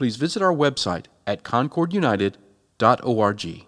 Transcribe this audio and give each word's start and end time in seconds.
please 0.00 0.16
visit 0.16 0.40
our 0.40 0.54
website 0.54 1.04
at 1.26 1.42
concordunited.org. 1.42 3.66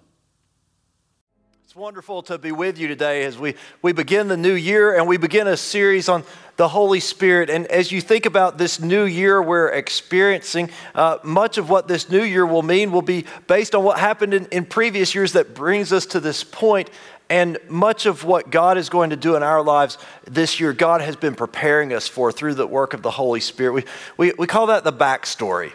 It's 1.62 1.76
wonderful 1.76 2.22
to 2.22 2.38
be 2.38 2.52
with 2.52 2.78
you 2.78 2.88
today 2.88 3.24
as 3.24 3.36
we, 3.36 3.54
we 3.82 3.92
begin 3.92 4.28
the 4.28 4.38
new 4.38 4.54
year 4.54 4.96
and 4.96 5.06
we 5.06 5.18
begin 5.18 5.46
a 5.46 5.58
series 5.58 6.08
on 6.08 6.24
the 6.56 6.68
Holy 6.68 7.00
Spirit. 7.00 7.50
And 7.50 7.66
as 7.66 7.92
you 7.92 8.00
think 8.00 8.24
about 8.24 8.56
this 8.56 8.80
new 8.80 9.04
year 9.04 9.42
we're 9.42 9.68
experiencing, 9.68 10.70
uh, 10.94 11.18
much 11.22 11.58
of 11.58 11.68
what 11.68 11.86
this 11.86 12.08
new 12.08 12.22
year 12.22 12.46
will 12.46 12.62
mean 12.62 12.92
will 12.92 13.02
be 13.02 13.26
based 13.46 13.74
on 13.74 13.84
what 13.84 13.98
happened 13.98 14.32
in, 14.32 14.46
in 14.46 14.64
previous 14.64 15.14
years 15.14 15.34
that 15.34 15.54
brings 15.54 15.92
us 15.92 16.06
to 16.06 16.18
this 16.18 16.42
point. 16.42 16.88
And 17.28 17.58
much 17.68 18.06
of 18.06 18.24
what 18.24 18.50
God 18.50 18.78
is 18.78 18.88
going 18.88 19.10
to 19.10 19.16
do 19.16 19.36
in 19.36 19.42
our 19.42 19.62
lives 19.62 19.98
this 20.24 20.60
year, 20.60 20.72
God 20.72 21.02
has 21.02 21.14
been 21.14 21.34
preparing 21.34 21.92
us 21.92 22.08
for 22.08 22.32
through 22.32 22.54
the 22.54 22.66
work 22.66 22.94
of 22.94 23.02
the 23.02 23.10
Holy 23.10 23.40
Spirit. 23.40 23.74
We, 23.74 23.84
we, 24.16 24.32
we 24.38 24.46
call 24.46 24.68
that 24.68 24.82
the 24.82 24.94
backstory. 24.94 25.72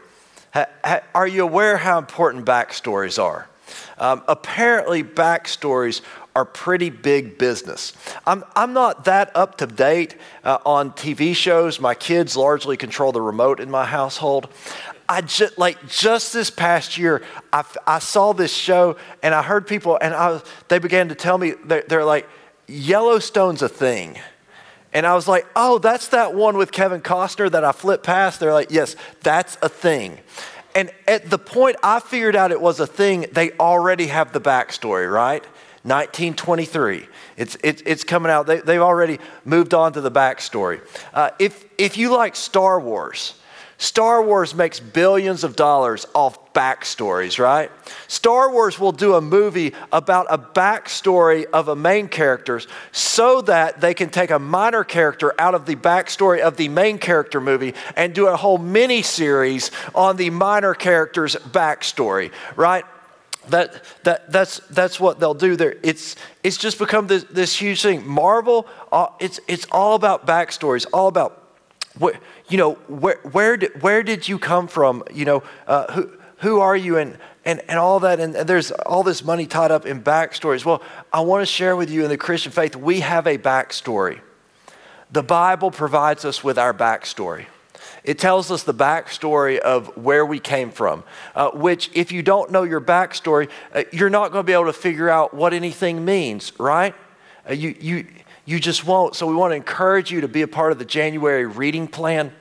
Are 1.13 1.27
you 1.27 1.43
aware 1.43 1.77
how 1.77 1.97
important 1.97 2.45
backstories 2.45 3.21
are? 3.21 3.47
Um, 3.97 4.23
apparently, 4.27 5.03
backstories 5.03 6.01
are 6.35 6.45
pretty 6.45 6.91
big 6.91 7.37
business. 7.37 7.93
I'm, 8.25 8.43
I'm 8.55 8.71
not 8.71 9.05
that 9.05 9.35
up 9.35 9.57
to 9.57 9.65
date 9.65 10.15
uh, 10.43 10.59
on 10.65 10.91
TV 10.91 11.35
shows. 11.35 11.79
My 11.79 11.95
kids 11.95 12.37
largely 12.37 12.77
control 12.77 13.11
the 13.11 13.21
remote 13.21 13.59
in 13.59 13.71
my 13.71 13.85
household. 13.85 14.47
I 15.09 15.21
just 15.21 15.57
like 15.57 15.87
just 15.87 16.33
this 16.33 16.49
past 16.49 16.97
year, 16.97 17.23
I, 17.51 17.63
I 17.87 17.99
saw 17.99 18.33
this 18.33 18.53
show 18.53 18.97
and 19.23 19.33
I 19.33 19.41
heard 19.41 19.65
people, 19.65 19.97
and 19.99 20.13
I 20.13 20.41
they 20.67 20.79
began 20.79 21.09
to 21.09 21.15
tell 21.15 21.37
me 21.37 21.53
they're, 21.65 21.83
they're 21.87 22.05
like, 22.05 22.29
Yellowstone's 22.67 23.61
a 23.61 23.69
thing. 23.69 24.17
And 24.93 25.05
I 25.05 25.15
was 25.15 25.27
like, 25.27 25.45
oh, 25.55 25.79
that's 25.79 26.09
that 26.09 26.33
one 26.33 26.57
with 26.57 26.71
Kevin 26.71 27.01
Costner 27.01 27.51
that 27.51 27.63
I 27.63 27.71
flipped 27.71 28.05
past. 28.05 28.39
They're 28.39 28.53
like, 28.53 28.71
yes, 28.71 28.95
that's 29.21 29.57
a 29.61 29.69
thing. 29.69 30.19
And 30.77 30.91
at 31.07 31.27
the 31.27 31.39
point 31.39 31.75
I 31.81 31.99
figured 31.99 32.35
out 32.35 32.51
it 32.51 32.61
was 32.61 32.79
a 32.79 32.85
thing, 32.85 33.25
they 33.31 33.49
already 33.53 34.05
have 34.07 34.31
the 34.31 34.39
backstory, 34.39 35.11
right? 35.11 35.43
1923. 35.81 37.07
It's, 37.35 37.57
it's, 37.63 37.81
it's 37.83 38.03
coming 38.03 38.31
out. 38.31 38.45
They, 38.45 38.59
they've 38.59 38.79
already 38.79 39.17
moved 39.43 39.73
on 39.73 39.93
to 39.93 40.01
the 40.01 40.11
backstory. 40.11 40.81
Uh, 41.15 41.31
if, 41.39 41.65
if 41.79 41.97
you 41.97 42.15
like 42.15 42.35
Star 42.35 42.79
Wars, 42.79 43.33
Star 43.79 44.23
Wars 44.23 44.55
makes 44.55 44.79
billions 44.79 45.43
of 45.43 45.55
dollars 45.55 46.07
off 46.15 46.51
backstories, 46.53 47.37
right? 47.37 47.69
Star 48.07 48.51
Wars 48.51 48.79
will 48.79 48.91
do 48.91 49.13
a 49.13 49.21
movie 49.21 49.73
about 49.91 50.25
a 50.31 50.37
backstory 50.39 51.45
of 51.53 51.67
a 51.67 51.75
main 51.75 52.07
character 52.07 52.59
so 52.91 53.41
that 53.41 53.79
they 53.79 53.93
can 53.93 54.09
take 54.09 54.31
a 54.31 54.39
minor 54.39 54.83
character 54.83 55.33
out 55.39 55.53
of 55.53 55.67
the 55.67 55.75
backstory 55.75 56.39
of 56.39 56.57
the 56.57 56.69
main 56.69 56.97
character 56.97 57.39
movie 57.39 57.75
and 57.95 58.15
do 58.15 58.25
a 58.25 58.35
whole 58.35 58.57
mini 58.57 59.03
series 59.03 59.69
on 59.93 60.17
the 60.17 60.31
minor 60.31 60.73
character's 60.73 61.35
backstory, 61.35 62.31
right? 62.55 62.83
That, 63.49 63.83
that, 64.03 64.31
that's, 64.31 64.59
that's 64.71 64.99
what 64.99 65.19
they'll 65.19 65.35
do 65.35 65.55
there. 65.55 65.75
It's, 65.83 66.15
it's 66.43 66.57
just 66.57 66.79
become 66.79 67.05
this, 67.05 67.23
this 67.25 67.55
huge 67.55 67.83
thing. 67.83 68.05
Marvel, 68.07 68.67
uh, 68.91 69.07
it's, 69.19 69.39
it's 69.47 69.67
all 69.71 69.95
about 69.95 70.25
backstories, 70.25 70.85
all 70.91 71.07
about 71.07 71.46
where, 71.99 72.19
you 72.49 72.57
know, 72.57 72.73
where, 72.87 73.19
where, 73.31 73.57
did, 73.57 73.81
where 73.81 74.03
did 74.03 74.27
you 74.27 74.39
come 74.39 74.67
from? 74.67 75.03
You 75.13 75.25
know, 75.25 75.43
uh, 75.67 75.91
who, 75.93 76.11
who 76.37 76.59
are 76.59 76.75
you? 76.75 76.97
And, 76.97 77.17
and, 77.45 77.61
and 77.67 77.79
all 77.79 77.99
that. 78.01 78.19
And, 78.19 78.35
and 78.35 78.47
there's 78.47 78.71
all 78.71 79.03
this 79.03 79.23
money 79.23 79.45
tied 79.45 79.71
up 79.71 79.85
in 79.85 80.03
backstories. 80.03 80.65
Well, 80.65 80.81
I 81.11 81.21
want 81.21 81.41
to 81.41 81.45
share 81.45 81.75
with 81.75 81.89
you 81.89 82.03
in 82.03 82.09
the 82.09 82.17
Christian 82.17 82.51
faith, 82.51 82.75
we 82.75 82.99
have 82.99 83.25
a 83.25 83.37
backstory. 83.37 84.19
The 85.11 85.23
Bible 85.23 85.71
provides 85.71 86.25
us 86.25 86.43
with 86.43 86.57
our 86.57 86.73
backstory. 86.73 87.45
It 88.03 88.19
tells 88.19 88.51
us 88.51 88.63
the 88.63 88.73
backstory 88.73 89.59
of 89.59 89.95
where 89.97 90.25
we 90.25 90.39
came 90.39 90.71
from, 90.71 91.03
uh, 91.35 91.51
which, 91.51 91.89
if 91.93 92.11
you 92.11 92.21
don't 92.23 92.51
know 92.51 92.63
your 92.63 92.81
backstory, 92.81 93.49
uh, 93.73 93.83
you're 93.91 94.09
not 94.09 94.31
going 94.31 94.43
to 94.43 94.47
be 94.47 94.53
able 94.53 94.65
to 94.65 94.73
figure 94.73 95.09
out 95.09 95.33
what 95.33 95.53
anything 95.53 96.05
means, 96.05 96.57
right? 96.59 96.95
Uh, 97.49 97.53
you, 97.53 97.75
you, 97.79 98.07
you 98.47 98.61
just 98.61 98.85
won't. 98.85 99.13
So 99.13 99.27
we 99.27 99.35
want 99.35 99.51
to 99.51 99.55
encourage 99.55 100.09
you 100.09 100.21
to 100.21 100.27
be 100.29 100.41
a 100.41 100.47
part 100.47 100.71
of 100.71 100.79
the 100.79 100.85
January 100.85 101.45
reading 101.45 101.85
plan. 101.85 102.31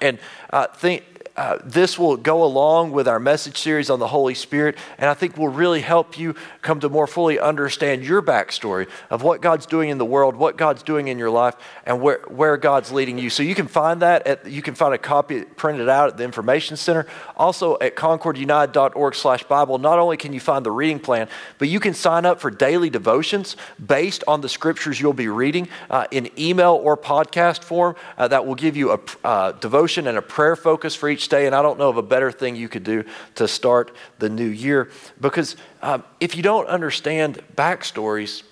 And 0.00 0.20
uh, 0.50 0.68
think, 0.68 1.02
uh, 1.36 1.58
this 1.64 1.98
will 1.98 2.16
go 2.16 2.44
along 2.44 2.92
with 2.92 3.08
our 3.08 3.18
message 3.18 3.58
series 3.58 3.90
on 3.90 3.98
the 3.98 4.06
Holy 4.06 4.34
Spirit, 4.34 4.76
and 4.98 5.10
I 5.10 5.14
think 5.14 5.36
will 5.36 5.48
really 5.48 5.80
help 5.80 6.16
you 6.16 6.36
come 6.62 6.78
to 6.80 6.88
more 6.88 7.08
fully 7.08 7.40
understand 7.40 8.04
your 8.04 8.22
backstory 8.22 8.88
of 9.10 9.22
what 9.22 9.40
God's 9.40 9.66
doing 9.66 9.88
in 9.88 9.98
the 9.98 10.04
world, 10.04 10.36
what 10.36 10.56
God's 10.56 10.84
doing 10.84 11.08
in 11.08 11.18
your 11.18 11.30
life, 11.30 11.56
and 11.84 12.00
where, 12.00 12.20
where 12.28 12.56
God's 12.56 12.92
leading 12.92 13.18
you. 13.18 13.30
So 13.30 13.42
you 13.42 13.56
can 13.56 13.66
find 13.66 14.02
that 14.02 14.24
at, 14.28 14.46
you 14.46 14.62
can 14.62 14.76
find 14.76 14.94
a 14.94 14.98
copy 14.98 15.42
printed 15.42 15.88
out 15.88 16.08
at 16.10 16.16
the 16.16 16.22
Information 16.22 16.76
Center. 16.76 17.04
Also 17.36 17.78
at 17.80 17.96
concordunited.org 17.96 19.14
slash 19.16 19.42
Bible, 19.44 19.78
not 19.78 19.98
only 19.98 20.16
can 20.16 20.32
you 20.32 20.40
find 20.40 20.64
the 20.64 20.70
reading 20.70 21.00
plan, 21.00 21.28
but 21.58 21.68
you 21.68 21.80
can 21.80 21.94
sign 21.94 22.24
up 22.24 22.40
for 22.40 22.50
daily 22.50 22.90
devotions 22.90 23.56
based 23.84 24.22
on 24.28 24.40
the 24.40 24.48
scriptures 24.48 25.00
you'll 25.00 25.12
be 25.12 25.28
reading 25.28 25.68
uh, 25.90 26.06
in 26.12 26.30
email 26.38 26.74
or 26.74 26.96
podcast 26.96 27.64
form 27.64 27.96
uh, 28.18 28.28
that 28.28 28.46
will 28.46 28.54
give 28.54 28.76
you 28.76 28.92
a 28.92 29.00
uh, 29.24 29.52
devotion 29.52 30.06
and 30.06 30.16
a 30.16 30.22
prayer 30.22 30.54
focus 30.54 30.94
for 30.94 31.08
each 31.08 31.23
each 31.24 31.28
day. 31.30 31.46
And 31.46 31.54
I 31.54 31.62
don't 31.62 31.78
know 31.78 31.88
of 31.88 31.96
a 31.96 32.02
better 32.02 32.30
thing 32.30 32.56
you 32.56 32.68
could 32.68 32.84
do 32.84 33.04
to 33.36 33.48
start 33.48 33.94
the 34.18 34.28
new 34.28 34.46
year. 34.46 34.90
Because 35.20 35.56
um, 35.82 36.04
if 36.20 36.36
you 36.36 36.42
don't 36.42 36.66
understand 36.66 37.40
backstories, 37.56 38.42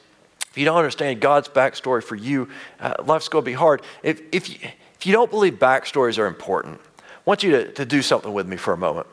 if 0.51 0.59
you 0.59 0.65
don't 0.65 0.77
understand 0.77 1.21
God's 1.21 1.49
backstory 1.49 2.03
for 2.03 2.17
you, 2.17 2.49
uh, 2.81 2.95
life's 3.05 3.29
going 3.29 3.45
to 3.45 3.51
be 3.51 3.55
hard. 3.55 3.83
If, 4.03 4.23
if, 4.33 4.49
you, 4.49 4.57
if 4.97 5.07
you 5.07 5.13
don't 5.13 5.31
believe 5.31 5.55
backstories 5.55 6.19
are 6.19 6.27
important, 6.27 6.81
I 6.99 7.05
want 7.25 7.43
you 7.43 7.53
to, 7.53 7.73
to 7.73 7.85
do 7.85 8.03
something 8.03 8.33
with 8.33 8.49
me 8.49 8.57
for 8.57 8.73
a 8.73 8.77
moment. 8.77 9.07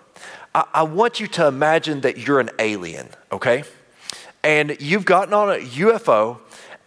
I, 0.56 0.66
I 0.74 0.84
want 0.84 1.20
you 1.20 1.28
to 1.28 1.48
imagine 1.48 2.02
that 2.02 2.18
you're 2.18 2.40
an 2.40 2.50
alien, 2.60 3.10
okay? 3.32 3.64
And 4.44 4.78
you've 4.80 5.06
gotten 5.06 5.34
on 5.34 5.50
a 5.50 5.60
UFO 5.60 6.40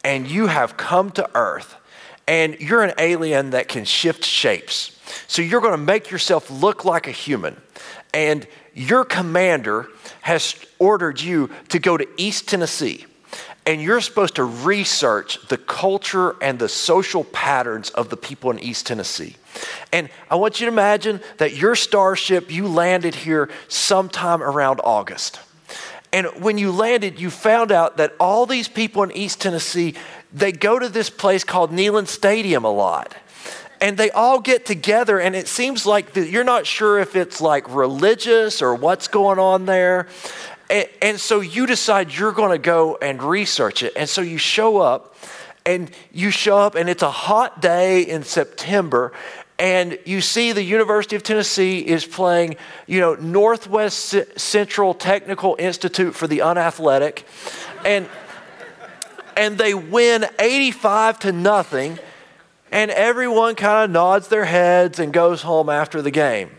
and 0.04 0.26
you 0.26 0.46
have 0.48 0.76
come 0.76 1.10
to 1.12 1.30
Earth 1.34 1.76
and 2.26 2.60
you're 2.60 2.82
an 2.82 2.94
alien 2.98 3.50
that 3.50 3.68
can 3.68 3.84
shift 3.84 4.24
shapes. 4.24 4.98
So 5.26 5.42
you're 5.42 5.60
going 5.60 5.72
to 5.72 5.78
make 5.78 6.10
yourself 6.10 6.50
look 6.50 6.84
like 6.84 7.08
a 7.08 7.12
human. 7.12 7.60
And 8.14 8.46
your 8.74 9.04
commander 9.04 9.88
has 10.22 10.54
ordered 10.78 11.20
you 11.20 11.50
to 11.68 11.78
go 11.78 11.96
to 11.96 12.06
East 12.16 12.48
Tennessee. 12.48 13.06
And 13.64 13.80
you're 13.80 14.00
supposed 14.00 14.36
to 14.36 14.44
research 14.44 15.46
the 15.48 15.56
culture 15.56 16.36
and 16.42 16.58
the 16.58 16.68
social 16.68 17.24
patterns 17.24 17.90
of 17.90 18.08
the 18.08 18.16
people 18.16 18.50
in 18.50 18.58
East 18.58 18.86
Tennessee. 18.86 19.36
And 19.92 20.08
I 20.30 20.34
want 20.34 20.60
you 20.60 20.66
to 20.66 20.72
imagine 20.72 21.20
that 21.38 21.54
your 21.54 21.74
starship, 21.74 22.50
you 22.50 22.66
landed 22.66 23.14
here 23.14 23.50
sometime 23.68 24.42
around 24.42 24.80
August. 24.82 25.38
And 26.12 26.26
when 26.42 26.58
you 26.58 26.72
landed, 26.72 27.20
you 27.20 27.30
found 27.30 27.72
out 27.72 27.96
that 27.96 28.14
all 28.20 28.44
these 28.46 28.68
people 28.68 29.02
in 29.02 29.12
East 29.12 29.40
Tennessee, 29.40 29.94
they 30.32 30.52
go 30.52 30.78
to 30.78 30.88
this 30.88 31.10
place 31.10 31.44
called 31.44 31.70
Neyland 31.70 32.08
Stadium 32.08 32.64
a 32.64 32.70
lot. 32.70 33.14
And 33.80 33.96
they 33.96 34.10
all 34.10 34.40
get 34.40 34.64
together 34.64 35.18
and 35.18 35.34
it 35.34 35.48
seems 35.48 35.84
like 35.84 36.12
the, 36.12 36.28
you're 36.28 36.44
not 36.44 36.66
sure 36.66 37.00
if 37.00 37.16
it's 37.16 37.40
like 37.40 37.68
religious 37.74 38.62
or 38.62 38.74
what's 38.76 39.08
going 39.08 39.40
on 39.40 39.66
there. 39.66 40.06
And, 40.70 40.88
and 41.02 41.20
so 41.20 41.40
you 41.40 41.66
decide 41.66 42.12
you're 42.12 42.32
going 42.32 42.52
to 42.52 42.58
go 42.58 42.96
and 43.02 43.20
research 43.22 43.82
it. 43.82 43.92
And 43.96 44.08
so 44.08 44.20
you 44.22 44.38
show 44.38 44.78
up 44.78 45.16
and 45.66 45.90
you 46.12 46.30
show 46.30 46.58
up 46.58 46.74
and 46.74 46.88
it's 46.88 47.02
a 47.02 47.10
hot 47.10 47.60
day 47.60 48.02
in 48.02 48.22
september 48.24 49.12
and 49.58 49.96
you 50.04 50.20
see 50.20 50.50
the 50.50 50.62
university 50.62 51.14
of 51.14 51.22
tennessee 51.22 51.78
is 51.78 52.04
playing 52.04 52.56
you 52.88 52.98
know 52.98 53.14
northwest 53.14 54.16
central 54.36 54.92
technical 54.92 55.54
institute 55.58 56.14
for 56.14 56.26
the 56.26 56.42
unathletic. 56.42 57.24
And 57.84 58.08
and 59.36 59.58
they 59.58 59.74
win 59.74 60.26
85 60.38 61.18
to 61.20 61.32
nothing 61.32 61.98
and 62.72 62.90
everyone 62.90 63.54
kind 63.54 63.84
of 63.84 63.90
nods 63.90 64.28
their 64.28 64.46
heads 64.46 64.98
and 64.98 65.12
goes 65.12 65.42
home 65.42 65.68
after 65.68 66.00
the 66.00 66.10
game. 66.10 66.50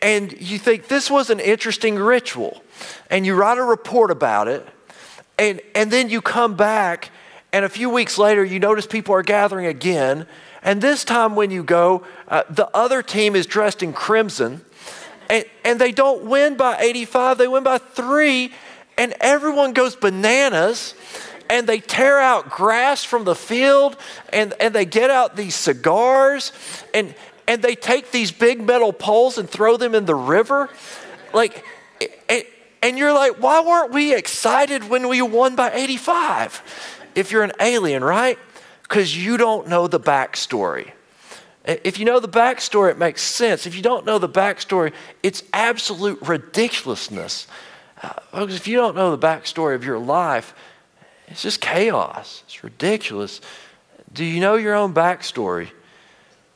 And 0.00 0.40
you 0.40 0.58
think 0.58 0.86
this 0.86 1.10
was 1.10 1.30
an 1.30 1.40
interesting 1.40 1.96
ritual, 1.96 2.62
and 3.10 3.26
you 3.26 3.34
write 3.34 3.58
a 3.58 3.64
report 3.64 4.12
about 4.12 4.46
it, 4.46 4.64
and, 5.36 5.60
and 5.74 5.90
then 5.90 6.08
you 6.08 6.20
come 6.20 6.54
back, 6.54 7.10
and 7.52 7.64
a 7.64 7.68
few 7.68 7.90
weeks 7.90 8.16
later, 8.16 8.44
you 8.44 8.60
notice 8.60 8.86
people 8.86 9.14
are 9.16 9.24
gathering 9.24 9.66
again. 9.66 10.26
And 10.62 10.80
this 10.80 11.04
time, 11.04 11.34
when 11.34 11.50
you 11.50 11.64
go, 11.64 12.06
uh, 12.28 12.44
the 12.48 12.68
other 12.76 13.02
team 13.02 13.34
is 13.34 13.46
dressed 13.46 13.82
in 13.82 13.92
crimson, 13.92 14.60
And, 15.28 15.44
and 15.64 15.80
they 15.80 15.90
don't 15.90 16.26
win 16.26 16.56
by 16.56 16.78
85, 16.78 17.38
they 17.38 17.48
win 17.48 17.64
by 17.64 17.78
three, 17.78 18.52
and 18.96 19.12
everyone 19.20 19.72
goes 19.72 19.96
bananas 19.96 20.94
and 21.50 21.66
they 21.66 21.80
tear 21.80 22.18
out 22.18 22.50
grass 22.50 23.04
from 23.04 23.24
the 23.24 23.34
field 23.34 23.96
and, 24.32 24.54
and 24.60 24.74
they 24.74 24.84
get 24.84 25.10
out 25.10 25.36
these 25.36 25.54
cigars 25.54 26.52
and, 26.94 27.14
and 27.46 27.62
they 27.62 27.74
take 27.74 28.10
these 28.10 28.32
big 28.32 28.60
metal 28.60 28.92
poles 28.92 29.38
and 29.38 29.48
throw 29.48 29.76
them 29.76 29.94
in 29.94 30.06
the 30.06 30.14
river. 30.14 30.68
Like, 31.32 31.64
and, 32.28 32.44
and 32.82 32.98
you're 32.98 33.12
like, 33.12 33.42
why 33.42 33.60
weren't 33.60 33.92
we 33.92 34.14
excited 34.14 34.88
when 34.88 35.08
we 35.08 35.22
won 35.22 35.56
by 35.56 35.72
85? 35.72 36.62
If 37.14 37.32
you're 37.32 37.42
an 37.42 37.52
alien, 37.60 38.04
right? 38.04 38.38
Because 38.82 39.16
you 39.16 39.36
don't 39.36 39.68
know 39.68 39.86
the 39.86 40.00
backstory. 40.00 40.92
If 41.64 41.98
you 41.98 42.04
know 42.04 42.20
the 42.20 42.28
backstory, 42.28 42.92
it 42.92 42.98
makes 42.98 43.22
sense. 43.22 43.66
If 43.66 43.74
you 43.74 43.82
don't 43.82 44.06
know 44.06 44.18
the 44.18 44.28
backstory, 44.28 44.92
it's 45.22 45.42
absolute 45.52 46.20
ridiculousness. 46.22 47.48
Uh, 48.00 48.46
if 48.48 48.68
you 48.68 48.76
don't 48.76 48.94
know 48.94 49.16
the 49.16 49.26
backstory 49.26 49.74
of 49.74 49.84
your 49.84 49.98
life, 49.98 50.54
it's 51.28 51.42
just 51.42 51.60
chaos. 51.60 52.42
It's 52.46 52.62
ridiculous. 52.62 53.40
Do 54.12 54.24
you 54.24 54.40
know 54.40 54.54
your 54.54 54.74
own 54.74 54.94
backstory? 54.94 55.68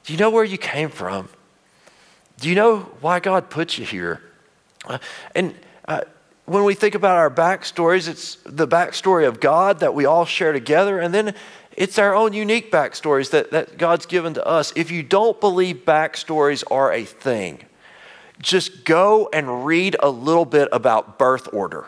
Do 0.05 0.12
you 0.12 0.19
know 0.19 0.31
where 0.31 0.44
you 0.44 0.58
came 0.58 0.88
from? 0.88 1.28
Do 2.38 2.49
you 2.49 2.55
know 2.55 2.81
why 3.00 3.20
God 3.20 3.50
put 3.50 3.76
you 3.76 3.84
here? 3.84 4.22
Uh, 4.87 4.99
and 5.34 5.55
uh, 5.87 6.02
when 6.46 6.64
we 6.64 6.75
think 6.75 6.94
about 6.94 7.17
our 7.17 7.31
backstories, 7.31 8.08
it's 8.08 8.37
the 8.46 8.67
backstory 8.67 9.28
of 9.28 9.40
God 9.40 9.81
that 9.81 9.94
we 9.94 10.06
all 10.06 10.25
share 10.25 10.52
together, 10.52 10.99
and 10.99 11.12
then 11.12 11.34
it's 11.76 11.99
our 11.99 12.14
own 12.14 12.32
unique 12.32 12.73
backstories 12.73 13.31
that, 13.31 13.50
that 13.50 13.76
God's 13.78 14.06
given 14.06 14.34
to 14.34 14.46
us. 14.46 14.73
If 14.75 14.90
you 14.90 15.02
don't 15.02 15.38
believe 15.40 15.84
backstories 15.84 16.64
are 16.70 16.93
a 16.93 17.05
thing, 17.05 17.64
just 18.40 18.84
go 18.84 19.28
and 19.32 19.66
read 19.66 19.96
a 20.00 20.08
little 20.08 20.46
bit 20.46 20.69
about 20.73 21.19
birth 21.19 21.49
order 21.52 21.87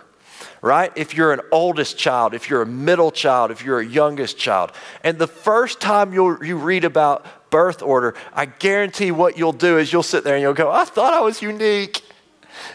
right? 0.63 0.93
If 0.97 1.15
you're 1.15 1.33
an 1.33 1.41
oldest 1.51 1.99
child, 1.99 2.33
if 2.33 2.49
you're 2.49 2.63
a 2.63 2.67
middle 2.67 3.11
child, 3.11 3.51
if 3.51 3.65
you're 3.65 3.81
a 3.81 3.87
youngest 3.87 4.39
child. 4.39 4.73
And 5.05 5.19
the 5.19 5.27
first 5.27 5.81
time 5.81 6.15
you 6.15 6.43
you 6.43 6.57
read 6.57 6.85
about 6.85 7.51
birth 7.51 7.83
order, 7.83 8.15
I 8.33 8.47
guarantee 8.47 9.11
what 9.11 9.37
you'll 9.37 9.53
do 9.53 9.77
is 9.77 9.93
you'll 9.93 10.03
sit 10.03 10.25
there 10.25 10.37
and 10.37 10.43
you'll 10.43 10.55
go, 10.55 10.71
I 10.71 10.85
thought 10.85 11.13
I 11.13 11.21
was 11.21 11.43
unique 11.43 12.03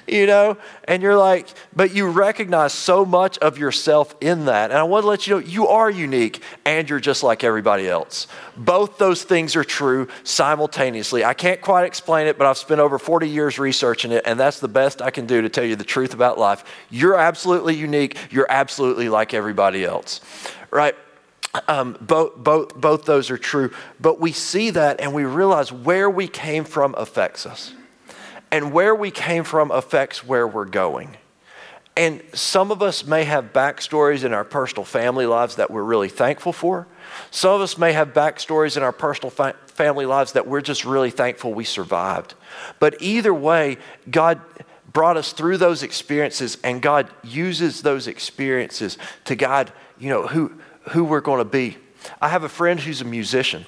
you 0.08 0.26
know? 0.26 0.58
And 0.86 1.02
you're 1.02 1.18
like, 1.18 1.48
but 1.76 1.94
you 1.94 2.10
recognize 2.10 2.74
so 2.74 3.06
much 3.06 3.38
of 3.40 3.58
yourself 3.58 4.16
in 4.22 4.46
that. 4.46 4.72
And 4.72 4.80
I 4.80 4.84
want 4.84 5.04
to 5.04 5.08
let 5.08 5.28
you 5.28 5.36
know 5.36 5.40
you 5.40 5.68
are 5.68 5.90
unique 5.90 6.42
and 6.66 6.90
you're 6.90 7.00
just 7.00 7.24
like 7.24 7.44
everybody 7.44 7.88
else. 7.88 8.28
Both 8.56 8.98
those 8.98 9.24
things 9.24 9.56
are 9.56 9.64
true 9.64 10.08
simultaneously. 10.24 11.24
I 11.24 11.34
can't 11.34 11.62
quite 11.62 11.86
explain 11.86 12.28
it, 12.28 12.38
but 12.38 12.48
I've 12.48 12.58
spent 12.58 12.80
over 12.80 12.98
40 12.98 13.28
years 13.30 13.60
researching 13.60 14.12
it, 14.12 14.24
and 14.26 14.40
that's 14.40 14.60
the 14.60 14.68
best 14.68 15.02
I 15.02 15.12
can 15.12 15.26
do 15.26 15.42
to 15.42 15.50
tell 15.50 15.64
you 15.64 15.76
the 15.76 15.84
truth 15.84 16.14
about 16.14 16.38
life. 16.38 16.64
You're 16.90 17.16
absolutely 17.16 17.76
unique. 17.76 18.18
You're 18.32 18.48
absolutely 18.50 19.10
like 19.10 19.34
everybody 19.34 19.84
else, 19.84 20.22
right? 20.72 20.96
Um, 21.68 21.98
both, 22.02 22.36
both, 22.36 22.76
both 22.76 23.06
those 23.06 23.32
are 23.32 23.38
true, 23.38 23.72
but 24.00 24.20
we 24.20 24.32
see 24.32 24.70
that 24.72 25.02
and 25.02 25.14
we 25.14 25.24
realize 25.24 25.72
where 25.72 26.10
we 26.10 26.28
came 26.28 26.64
from 26.64 26.94
affects 26.98 27.46
us 27.46 27.74
and 28.52 28.72
where 28.72 28.96
we 28.96 29.12
came 29.12 29.44
from 29.44 29.72
affects 29.72 30.26
where 30.26 30.48
we're 30.48 30.66
going. 30.66 31.18
And 31.98 32.22
some 32.34 32.70
of 32.70 32.84
us 32.84 33.06
may 33.06 33.24
have 33.24 33.54
backstories 33.54 34.24
in 34.24 34.32
our 34.32 34.44
personal 34.44 34.86
family 34.86 35.26
lives 35.26 35.56
that 35.56 35.72
we're 35.72 35.84
really 35.84 36.10
thankful 36.10 36.54
for. 36.54 36.86
Some 37.32 37.54
of 37.54 37.62
us 37.62 37.76
may 37.78 37.92
have 37.94 38.14
backstories 38.14 38.78
in 38.78 38.84
our 38.84 38.92
personal 38.92 39.32
fa- 39.32 39.56
family 39.66 40.06
lives 40.06 40.34
that 40.34 40.46
we're 40.46 40.62
just 40.62 40.86
really 40.86 41.10
thankful 41.10 41.56
we 41.56 41.64
survived. 41.64 42.36
But 42.80 43.02
either 43.02 43.34
way, 43.34 43.78
God 44.12 44.40
brought 44.94 45.18
us 45.18 45.34
through 45.34 45.58
those 45.58 45.82
experiences, 45.82 46.60
and 46.64 46.84
God 46.84 47.10
uses 47.24 47.82
those 47.82 48.08
experiences 48.08 49.00
to 49.26 49.36
guide, 49.36 49.72
you 49.98 50.10
know, 50.10 50.28
who, 50.28 50.54
who 50.90 51.04
we're 51.04 51.20
going 51.20 51.40
to 51.40 51.46
be. 51.46 51.78
I 52.22 52.30
have 52.30 52.44
a 52.44 52.50
friend 52.50 52.80
who's 52.80 53.02
a 53.02 53.06
musician. 53.06 53.66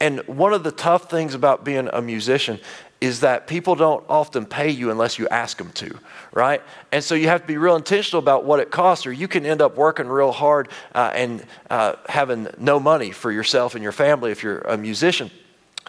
And 0.00 0.20
one 0.28 0.52
of 0.52 0.64
the 0.64 0.72
tough 0.72 1.10
things 1.10 1.34
about 1.34 1.64
being 1.64 1.88
a 1.92 2.02
musician 2.02 2.60
is 3.04 3.20
that 3.20 3.46
people 3.46 3.74
don't 3.74 4.02
often 4.08 4.46
pay 4.46 4.70
you 4.70 4.90
unless 4.90 5.18
you 5.18 5.28
ask 5.28 5.58
them 5.58 5.70
to, 5.72 5.94
right? 6.32 6.62
And 6.90 7.04
so 7.04 7.14
you 7.14 7.28
have 7.28 7.42
to 7.42 7.46
be 7.46 7.58
real 7.58 7.76
intentional 7.76 8.18
about 8.18 8.46
what 8.46 8.60
it 8.60 8.70
costs, 8.70 9.06
or 9.06 9.12
you 9.12 9.28
can 9.28 9.44
end 9.44 9.60
up 9.60 9.76
working 9.76 10.08
real 10.08 10.32
hard 10.32 10.70
uh, 10.94 11.10
and 11.14 11.44
uh, 11.68 11.96
having 12.08 12.48
no 12.56 12.80
money 12.80 13.10
for 13.10 13.30
yourself 13.30 13.74
and 13.74 13.82
your 13.82 13.92
family 13.92 14.30
if 14.30 14.42
you're 14.42 14.60
a 14.60 14.78
musician. 14.78 15.30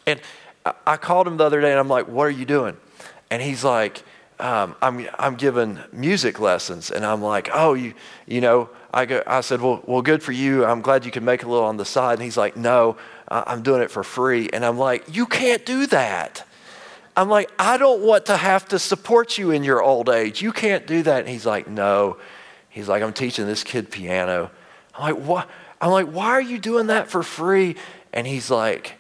And 0.06 0.20
I 0.86 0.98
called 0.98 1.26
him 1.26 1.38
the 1.38 1.46
other 1.46 1.62
day 1.62 1.72
and 1.72 1.80
I'm 1.80 1.88
like, 1.88 2.10
What 2.10 2.24
are 2.26 2.32
you 2.32 2.46
doing? 2.46 2.76
And 3.32 3.42
he's 3.42 3.64
like, 3.64 4.04
um, 4.38 4.76
I'm, 4.82 5.08
I'm 5.18 5.36
giving 5.36 5.80
music 5.94 6.42
lessons. 6.42 6.92
And 6.92 7.06
I'm 7.06 7.22
like, 7.22 7.50
Oh, 7.54 7.76
you, 7.76 7.94
you 8.28 8.42
know, 8.42 8.70
I, 8.94 9.06
go, 9.06 9.24
I 9.26 9.40
said, 9.40 9.62
well, 9.62 9.82
well, 9.86 10.02
good 10.02 10.22
for 10.22 10.34
you. 10.34 10.66
I'm 10.66 10.82
glad 10.82 11.06
you 11.06 11.12
can 11.12 11.24
make 11.24 11.44
a 11.44 11.48
little 11.48 11.66
on 11.66 11.78
the 11.78 11.86
side. 11.86 12.14
And 12.16 12.24
he's 12.24 12.36
like, 12.36 12.58
No, 12.58 12.98
I'm 13.30 13.62
doing 13.62 13.82
it 13.82 13.90
for 13.90 14.04
free. 14.04 14.50
And 14.52 14.66
I'm 14.66 14.78
like, 14.78 15.16
You 15.16 15.26
can't 15.28 15.66
do 15.66 15.88
that. 15.88 16.45
I'm 17.18 17.30
like, 17.30 17.50
I 17.58 17.78
don't 17.78 18.02
want 18.02 18.26
to 18.26 18.38
have 18.38 18.68
to 18.70 18.80
support 18.80 19.38
you 19.38 19.52
in 19.52 19.64
your 19.64 19.82
old 19.82 20.10
age. 20.10 20.42
You 20.42 20.52
can't 20.52 20.86
do 20.86 21.02
that. 21.04 21.20
And 21.20 21.30
he's 21.30 21.46
like, 21.46 21.68
no. 21.68 22.18
He's 22.70 22.90
like, 22.90 23.02
I'm 23.02 23.14
teaching 23.14 23.46
this 23.46 23.64
kid 23.64 23.90
piano. 23.90 24.52
I'm 24.94 25.16
like, 25.16 25.26
what? 25.26 25.50
I'm 25.80 25.92
like, 25.92 26.08
why 26.08 26.28
are 26.28 26.42
you 26.42 26.60
doing 26.60 26.88
that 26.88 27.10
for 27.10 27.24
free? 27.24 27.78
And 28.12 28.28
he's 28.28 28.52
like, 28.52 28.96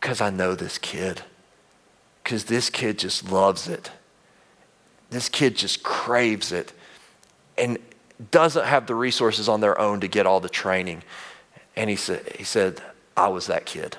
because 0.00 0.20
I 0.20 0.30
know 0.30 0.54
this 0.54 0.78
kid. 0.78 1.22
Because 2.22 2.44
this 2.44 2.70
kid 2.70 2.98
just 2.98 3.30
loves 3.30 3.66
it. 3.66 3.90
This 5.10 5.28
kid 5.28 5.56
just 5.56 5.82
craves 5.82 6.52
it 6.52 6.72
and 7.56 7.78
doesn't 8.30 8.66
have 8.66 8.86
the 8.86 8.94
resources 8.94 9.48
on 9.48 9.60
their 9.60 9.80
own 9.80 10.00
to 10.00 10.08
get 10.08 10.26
all 10.26 10.38
the 10.38 10.48
training. 10.48 11.02
And 11.74 11.90
he 11.90 11.96
said, 11.96 12.36
he 12.36 12.44
said, 12.44 12.82
I 13.16 13.28
was 13.28 13.46
that 13.46 13.64
kid. 13.64 13.96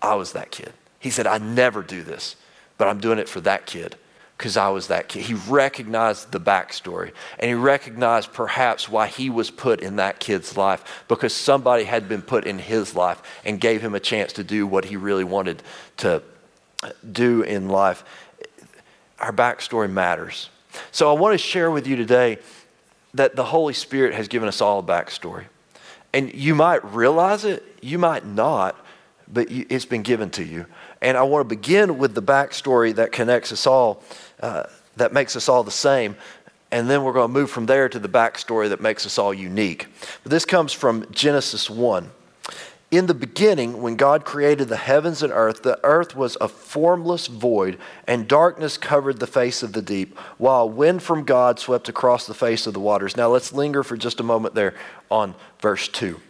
I 0.00 0.14
was 0.14 0.32
that 0.32 0.50
kid. 0.50 0.72
He 0.98 1.10
said, 1.10 1.26
I 1.26 1.38
never 1.38 1.82
do 1.82 2.02
this 2.02 2.36
but 2.80 2.88
I'm 2.88 2.98
doing 2.98 3.18
it 3.18 3.28
for 3.28 3.42
that 3.42 3.66
kid 3.66 3.94
because 4.38 4.56
I 4.56 4.70
was 4.70 4.86
that 4.86 5.06
kid. 5.06 5.24
He 5.24 5.34
recognized 5.34 6.32
the 6.32 6.40
backstory 6.40 7.12
and 7.38 7.50
he 7.50 7.52
recognized 7.52 8.32
perhaps 8.32 8.88
why 8.88 9.06
he 9.06 9.28
was 9.28 9.50
put 9.50 9.82
in 9.82 9.96
that 9.96 10.18
kid's 10.18 10.56
life 10.56 11.04
because 11.06 11.34
somebody 11.34 11.84
had 11.84 12.08
been 12.08 12.22
put 12.22 12.46
in 12.46 12.58
his 12.58 12.94
life 12.94 13.20
and 13.44 13.60
gave 13.60 13.82
him 13.82 13.94
a 13.94 14.00
chance 14.00 14.32
to 14.32 14.42
do 14.42 14.66
what 14.66 14.86
he 14.86 14.96
really 14.96 15.24
wanted 15.24 15.62
to 15.98 16.22
do 17.12 17.42
in 17.42 17.68
life. 17.68 18.02
Our 19.18 19.32
backstory 19.34 19.90
matters. 19.90 20.48
So 20.90 21.14
I 21.14 21.20
want 21.20 21.34
to 21.34 21.38
share 21.38 21.70
with 21.70 21.86
you 21.86 21.96
today 21.96 22.38
that 23.12 23.36
the 23.36 23.44
Holy 23.44 23.74
Spirit 23.74 24.14
has 24.14 24.26
given 24.26 24.48
us 24.48 24.62
all 24.62 24.78
a 24.78 24.82
backstory. 24.82 25.44
And 26.14 26.32
you 26.32 26.54
might 26.54 26.82
realize 26.94 27.44
it, 27.44 27.62
you 27.82 27.98
might 27.98 28.24
not, 28.24 28.74
but 29.30 29.48
it's 29.50 29.84
been 29.84 30.02
given 30.02 30.30
to 30.30 30.42
you. 30.42 30.64
And 31.02 31.16
I 31.16 31.22
want 31.22 31.48
to 31.48 31.56
begin 31.56 31.98
with 31.98 32.14
the 32.14 32.22
backstory 32.22 32.94
that 32.94 33.12
connects 33.12 33.52
us 33.52 33.66
all, 33.66 34.02
uh, 34.40 34.64
that 34.96 35.12
makes 35.12 35.36
us 35.36 35.48
all 35.48 35.64
the 35.64 35.70
same. 35.70 36.16
And 36.70 36.88
then 36.88 37.02
we're 37.02 37.12
going 37.12 37.28
to 37.28 37.32
move 37.32 37.50
from 37.50 37.66
there 37.66 37.88
to 37.88 37.98
the 37.98 38.08
backstory 38.08 38.68
that 38.68 38.80
makes 38.80 39.06
us 39.06 39.18
all 39.18 39.34
unique. 39.34 39.86
But 40.22 40.30
this 40.30 40.44
comes 40.44 40.72
from 40.72 41.10
Genesis 41.10 41.68
1. 41.68 42.10
In 42.90 43.06
the 43.06 43.14
beginning, 43.14 43.82
when 43.82 43.94
God 43.94 44.24
created 44.24 44.68
the 44.68 44.76
heavens 44.76 45.22
and 45.22 45.32
earth, 45.32 45.62
the 45.62 45.78
earth 45.84 46.16
was 46.16 46.36
a 46.40 46.48
formless 46.48 47.28
void, 47.28 47.78
and 48.06 48.26
darkness 48.26 48.76
covered 48.76 49.20
the 49.20 49.28
face 49.28 49.62
of 49.62 49.72
the 49.72 49.82
deep, 49.82 50.18
while 50.38 50.68
wind 50.68 51.00
from 51.02 51.24
God 51.24 51.60
swept 51.60 51.88
across 51.88 52.26
the 52.26 52.34
face 52.34 52.66
of 52.66 52.74
the 52.74 52.80
waters. 52.80 53.16
Now 53.16 53.28
let's 53.28 53.52
linger 53.52 53.84
for 53.84 53.96
just 53.96 54.18
a 54.18 54.24
moment 54.24 54.56
there 54.56 54.74
on 55.08 55.36
verse 55.60 55.86
2 55.86 56.20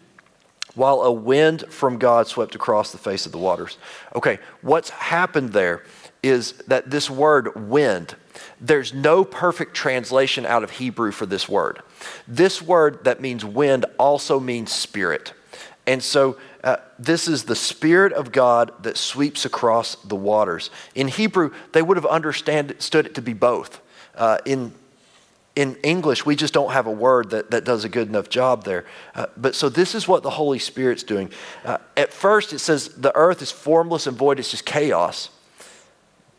while 0.75 1.03
a 1.03 1.13
wind 1.13 1.65
from 1.69 1.99
God 1.99 2.27
swept 2.27 2.55
across 2.55 2.93
the 2.93 2.99
face 2.99 3.27
of 3.27 3.33
the 3.33 3.39
waters. 3.39 3.79
Okay, 4.15 4.39
what's 4.63 4.91
happened 4.91 5.53
there 5.53 5.83
is 6.23 6.53
that 6.69 6.91
this 6.91 7.09
word 7.11 7.69
wind, 7.69 8.15
there's 8.61 8.93
no 8.93 9.25
perfect 9.25 9.75
translation 9.75 10.45
out 10.47 10.63
of 10.63 10.71
Hebrew 10.71 11.13
for 11.13 11.27
this 11.27 11.49
word. 11.49 11.83
This 12.29 12.61
word 12.61 13.05
that 13.05 13.21
means 13.21 13.45
wind 13.45 13.87
also 13.99 14.39
means 14.39 14.73
spirit. 14.73 15.33
And 15.87 16.03
so 16.03 16.37
uh, 16.63 16.77
this 16.99 17.27
is 17.27 17.45
the 17.45 17.57
Spirit 17.57 18.13
of 18.13 18.33
God 18.33 18.73
that 18.83 18.97
sweeps 18.97 19.45
across 19.45 19.97
the 19.97 20.17
waters. 20.17 20.71
In 20.95 21.09
Hebrew, 21.09 21.53
they 21.73 21.83
would 21.83 21.97
have 21.97 22.07
understood 22.07 23.07
it 23.07 23.15
to 23.15 23.23
be 23.23 23.33
both. 23.33 23.81
Uh, 24.15 24.39
in 24.45 24.73
in 25.57 25.77
English, 25.83 26.25
we 26.25 26.37
just 26.37 26.55
don't 26.55 26.73
have 26.73 26.87
a 26.87 26.93
word 26.93 27.31
that, 27.31 27.51
that 27.51 27.65
does 27.65 27.85
a 27.85 27.89
good 27.89 28.09
enough 28.09 28.29
job 28.29 28.65
there. 28.65 28.85
Uh, 29.15 29.27
but 29.37 29.55
so 29.55 29.69
this 29.69 29.95
is 29.95 30.07
what 30.07 30.23
the 30.23 30.31
Holy 30.31 30.59
Spirit's 30.59 31.03
doing. 31.03 31.31
Uh, 31.65 31.79
at 31.97 32.13
first, 32.13 32.53
it 32.53 32.61
says 32.61 32.89
the 32.89 33.15
earth 33.17 33.43
is 33.43 33.51
formless 33.51 34.07
and 34.07 34.17
void, 34.17 34.39
it's 34.39 34.51
just 34.51 34.65
chaos. 34.65 35.31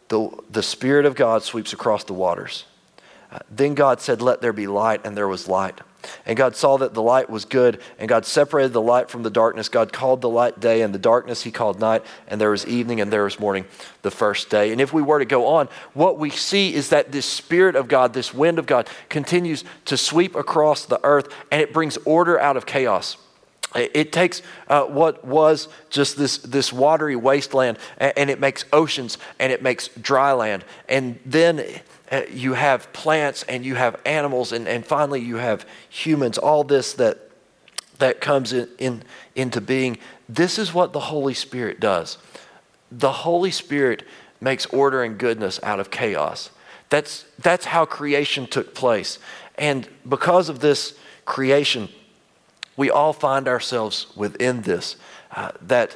The, 0.07 0.29
the 0.49 0.63
Spirit 0.63 1.05
of 1.05 1.15
God 1.15 1.43
sweeps 1.43 1.73
across 1.73 2.03
the 2.03 2.13
waters. 2.13 2.65
Uh, 3.31 3.39
then 3.49 3.75
God 3.75 4.01
said, 4.01 4.21
Let 4.21 4.41
there 4.41 4.53
be 4.53 4.67
light, 4.67 5.05
and 5.05 5.15
there 5.15 5.27
was 5.27 5.47
light. 5.47 5.79
And 6.25 6.37
God 6.37 6.55
saw 6.55 6.77
that 6.77 6.93
the 6.93 7.01
light 7.01 7.29
was 7.29 7.45
good, 7.45 7.81
and 7.99 8.09
God 8.09 8.25
separated 8.25 8.73
the 8.73 8.81
light 8.81 9.09
from 9.09 9.23
the 9.23 9.29
darkness. 9.29 9.69
God 9.69 9.93
called 9.93 10.21
the 10.21 10.29
light 10.29 10.59
day, 10.59 10.81
and 10.81 10.93
the 10.93 10.99
darkness 10.99 11.43
he 11.43 11.51
called 11.51 11.79
night, 11.79 12.03
and 12.27 12.39
there 12.39 12.51
was 12.51 12.65
evening, 12.65 13.01
and 13.01 13.11
there 13.11 13.23
was 13.23 13.39
morning 13.39 13.65
the 14.01 14.11
first 14.11 14.49
day. 14.49 14.71
And 14.71 14.81
if 14.81 14.93
we 14.93 15.01
were 15.01 15.19
to 15.19 15.25
go 15.25 15.47
on, 15.47 15.67
what 15.93 16.17
we 16.17 16.29
see 16.29 16.73
is 16.73 16.89
that 16.89 17.11
this 17.11 17.25
Spirit 17.25 17.75
of 17.75 17.87
God, 17.87 18.13
this 18.13 18.33
wind 18.33 18.59
of 18.59 18.65
God, 18.65 18.89
continues 19.09 19.63
to 19.85 19.97
sweep 19.97 20.35
across 20.35 20.85
the 20.85 20.99
earth, 21.03 21.33
and 21.51 21.61
it 21.61 21.73
brings 21.73 21.97
order 22.05 22.39
out 22.39 22.57
of 22.57 22.65
chaos. 22.65 23.17
It 23.73 24.11
takes 24.11 24.41
uh, 24.67 24.83
what 24.83 25.23
was 25.23 25.69
just 25.89 26.17
this, 26.17 26.39
this 26.39 26.73
watery 26.73 27.15
wasteland 27.15 27.77
and, 27.97 28.13
and, 28.17 28.29
it 28.29 28.37
makes 28.37 28.65
oceans 28.73 29.17
and 29.39 29.53
it 29.53 29.63
makes 29.63 29.87
dry 29.87 30.33
land. 30.33 30.65
And 30.89 31.19
then 31.25 31.79
uh, 32.11 32.21
you 32.29 32.53
have 32.53 32.91
plants 32.93 33.43
and 33.43 33.65
you 33.65 33.75
have 33.75 33.99
animals 34.05 34.51
and, 34.51 34.67
and 34.67 34.85
finally 34.85 35.21
you 35.21 35.37
have 35.37 35.65
humans, 35.89 36.37
all 36.37 36.63
this 36.63 36.93
that, 36.93 37.29
that 37.99 38.19
comes 38.19 38.51
in, 38.51 38.67
in, 38.77 39.03
into 39.35 39.61
being. 39.61 39.97
This 40.27 40.59
is 40.59 40.73
what 40.73 40.91
the 40.91 40.99
Holy 40.99 41.33
Spirit 41.33 41.79
does. 41.79 42.17
The 42.91 43.11
Holy 43.11 43.51
Spirit 43.51 44.03
makes 44.41 44.65
order 44.67 45.03
and 45.03 45.17
goodness 45.17 45.59
out 45.63 45.79
of 45.79 45.89
chaos. 45.89 46.49
That's, 46.89 47.25
that's 47.39 47.65
how 47.65 47.85
creation 47.85 48.47
took 48.47 48.75
place. 48.75 49.17
And 49.57 49.87
because 50.07 50.49
of 50.49 50.59
this 50.59 50.97
creation, 51.25 51.87
we 52.75 52.89
all 52.89 53.13
find 53.13 53.47
ourselves 53.47 54.07
within 54.15 54.63
this. 54.63 54.97
Uh, 55.31 55.51
that 55.61 55.95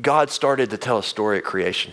God 0.00 0.30
started 0.30 0.70
to 0.70 0.78
tell 0.78 0.98
a 0.98 1.02
story 1.02 1.38
at 1.38 1.44
creation. 1.44 1.92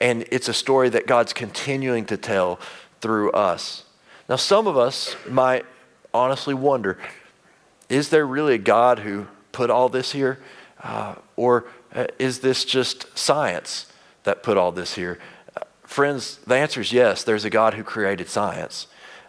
And 0.00 0.26
it's 0.30 0.48
a 0.48 0.52
story 0.52 0.88
that 0.90 1.06
God's 1.06 1.32
continuing 1.32 2.04
to 2.06 2.16
tell 2.16 2.58
through 3.02 3.30
us. 3.32 3.84
Now, 4.28 4.36
some 4.36 4.66
of 4.66 4.78
us 4.78 5.14
might 5.28 5.66
honestly 6.14 6.54
wonder 6.54 6.96
is 7.88 8.08
there 8.08 8.26
really 8.26 8.54
a 8.54 8.58
God 8.58 9.00
who 9.00 9.26
put 9.50 9.68
all 9.68 9.90
this 9.90 10.12
here? 10.12 10.38
Uh, 10.82 11.16
or 11.36 11.66
uh, 11.94 12.06
is 12.18 12.38
this 12.40 12.64
just 12.64 13.06
science 13.18 13.92
that 14.24 14.42
put 14.42 14.56
all 14.56 14.72
this 14.72 14.94
here? 14.94 15.18
Uh, 15.54 15.60
friends, 15.82 16.38
the 16.46 16.54
answer 16.54 16.80
is 16.80 16.90
yes. 16.90 17.22
There's 17.22 17.44
a 17.44 17.50
God 17.50 17.74
who 17.74 17.82
created 17.82 18.30
science 18.30 18.86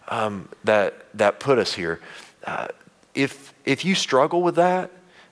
um, 0.08 0.48
that, 0.64 0.94
that 1.14 1.42
put 1.42 1.60
us 1.60 1.74
here. 1.74 2.00
Uh, 2.46 2.70
if 3.14 3.54
if 3.66 3.86
you 3.86 3.96
struggle 3.96 4.42
with 4.42 4.56
that, 4.56 4.92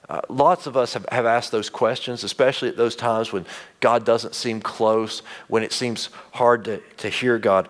uh, 0.09 0.21
lots 0.29 0.67
of 0.67 0.75
us 0.75 0.93
have, 0.93 1.05
have 1.11 1.25
asked 1.25 1.51
those 1.51 1.69
questions, 1.69 2.23
especially 2.23 2.69
at 2.69 2.77
those 2.77 2.95
times 2.95 3.31
when 3.31 3.45
God 3.79 4.05
doesn't 4.05 4.35
seem 4.35 4.61
close, 4.61 5.21
when 5.47 5.63
it 5.63 5.71
seems 5.71 6.09
hard 6.33 6.65
to, 6.65 6.77
to 6.97 7.09
hear 7.09 7.37
God. 7.37 7.69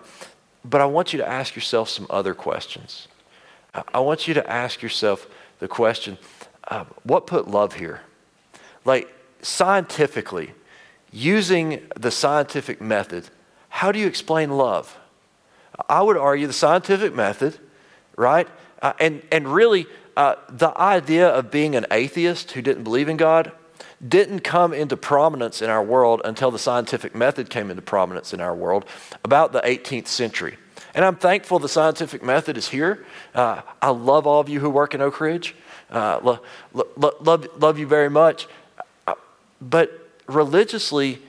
But 0.64 0.80
I 0.80 0.86
want 0.86 1.12
you 1.12 1.18
to 1.18 1.28
ask 1.28 1.54
yourself 1.54 1.88
some 1.88 2.06
other 2.08 2.34
questions. 2.34 3.08
I 3.92 4.00
want 4.00 4.28
you 4.28 4.34
to 4.34 4.50
ask 4.50 4.82
yourself 4.82 5.26
the 5.58 5.68
question 5.68 6.18
uh, 6.68 6.84
what 7.02 7.26
put 7.26 7.48
love 7.48 7.74
here? 7.74 8.02
Like, 8.84 9.12
scientifically, 9.42 10.52
using 11.10 11.88
the 11.96 12.10
scientific 12.10 12.80
method, 12.80 13.28
how 13.68 13.92
do 13.92 13.98
you 13.98 14.06
explain 14.06 14.50
love? 14.50 14.98
I 15.88 16.02
would 16.02 16.16
argue 16.16 16.46
the 16.46 16.52
scientific 16.52 17.14
method, 17.14 17.58
right? 18.16 18.48
Uh, 18.80 18.92
and, 19.00 19.22
and 19.32 19.48
really, 19.48 19.86
uh, 20.16 20.36
the 20.48 20.78
idea 20.78 21.28
of 21.28 21.50
being 21.50 21.74
an 21.74 21.86
atheist 21.90 22.52
who 22.52 22.62
didn't 22.62 22.84
believe 22.84 23.08
in 23.08 23.16
God 23.16 23.52
didn't 24.06 24.40
come 24.40 24.72
into 24.72 24.96
prominence 24.96 25.62
in 25.62 25.70
our 25.70 25.82
world 25.82 26.20
until 26.24 26.50
the 26.50 26.58
scientific 26.58 27.14
method 27.14 27.48
came 27.50 27.70
into 27.70 27.82
prominence 27.82 28.34
in 28.34 28.40
our 28.40 28.54
world 28.54 28.84
about 29.24 29.52
the 29.52 29.60
18th 29.60 30.08
century. 30.08 30.56
And 30.94 31.04
I'm 31.04 31.16
thankful 31.16 31.58
the 31.58 31.68
scientific 31.68 32.22
method 32.22 32.56
is 32.56 32.68
here. 32.68 33.04
Uh, 33.34 33.62
I 33.80 33.90
love 33.90 34.26
all 34.26 34.40
of 34.40 34.48
you 34.48 34.60
who 34.60 34.68
work 34.68 34.94
in 34.94 35.00
Oak 35.00 35.20
Ridge. 35.20 35.54
Uh, 35.90 36.20
lo- 36.22 36.40
lo- 36.74 37.16
love, 37.20 37.46
love 37.56 37.78
you 37.78 37.86
very 37.86 38.10
much. 38.10 38.46
Uh, 39.06 39.14
but 39.60 40.08
religiously, 40.26 41.20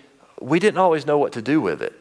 we 0.42 0.60
didn't 0.60 0.80
always 0.80 1.06
know 1.06 1.18
what 1.18 1.32
to 1.34 1.42
do 1.42 1.62
with 1.62 1.82
it. 1.82 1.94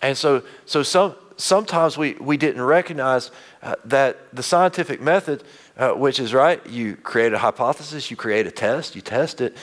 And 0.00 0.16
so, 0.16 0.42
so 0.64 0.82
some, 0.82 1.14
sometimes 1.36 1.98
we, 1.98 2.14
we 2.14 2.36
didn't 2.36 2.62
recognize 2.62 3.30
uh, 3.62 3.76
that 3.84 4.34
the 4.34 4.42
scientific 4.42 5.00
method 5.00 5.44
uh, 5.76 5.92
which 5.92 6.20
is 6.20 6.34
right. 6.34 6.64
You 6.66 6.96
create 6.96 7.32
a 7.32 7.38
hypothesis, 7.38 8.10
you 8.10 8.16
create 8.16 8.46
a 8.46 8.50
test, 8.50 8.94
you 8.94 9.02
test 9.02 9.40
it, 9.40 9.56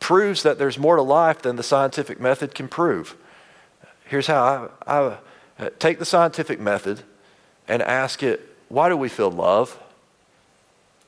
proves 0.00 0.42
that 0.42 0.58
there's 0.58 0.78
more 0.78 0.96
to 0.96 1.02
life 1.02 1.42
than 1.42 1.56
the 1.56 1.62
scientific 1.62 2.20
method 2.20 2.54
can 2.54 2.68
prove. 2.68 3.16
Here's 4.04 4.26
how 4.26 4.70
I, 4.86 4.96
I 4.96 5.18
uh, 5.58 5.70
take 5.78 5.98
the 5.98 6.04
scientific 6.04 6.60
method 6.60 7.02
and 7.68 7.82
ask 7.82 8.22
it, 8.22 8.56
why 8.68 8.88
do 8.88 8.96
we 8.96 9.08
feel 9.08 9.30
love? 9.30 9.78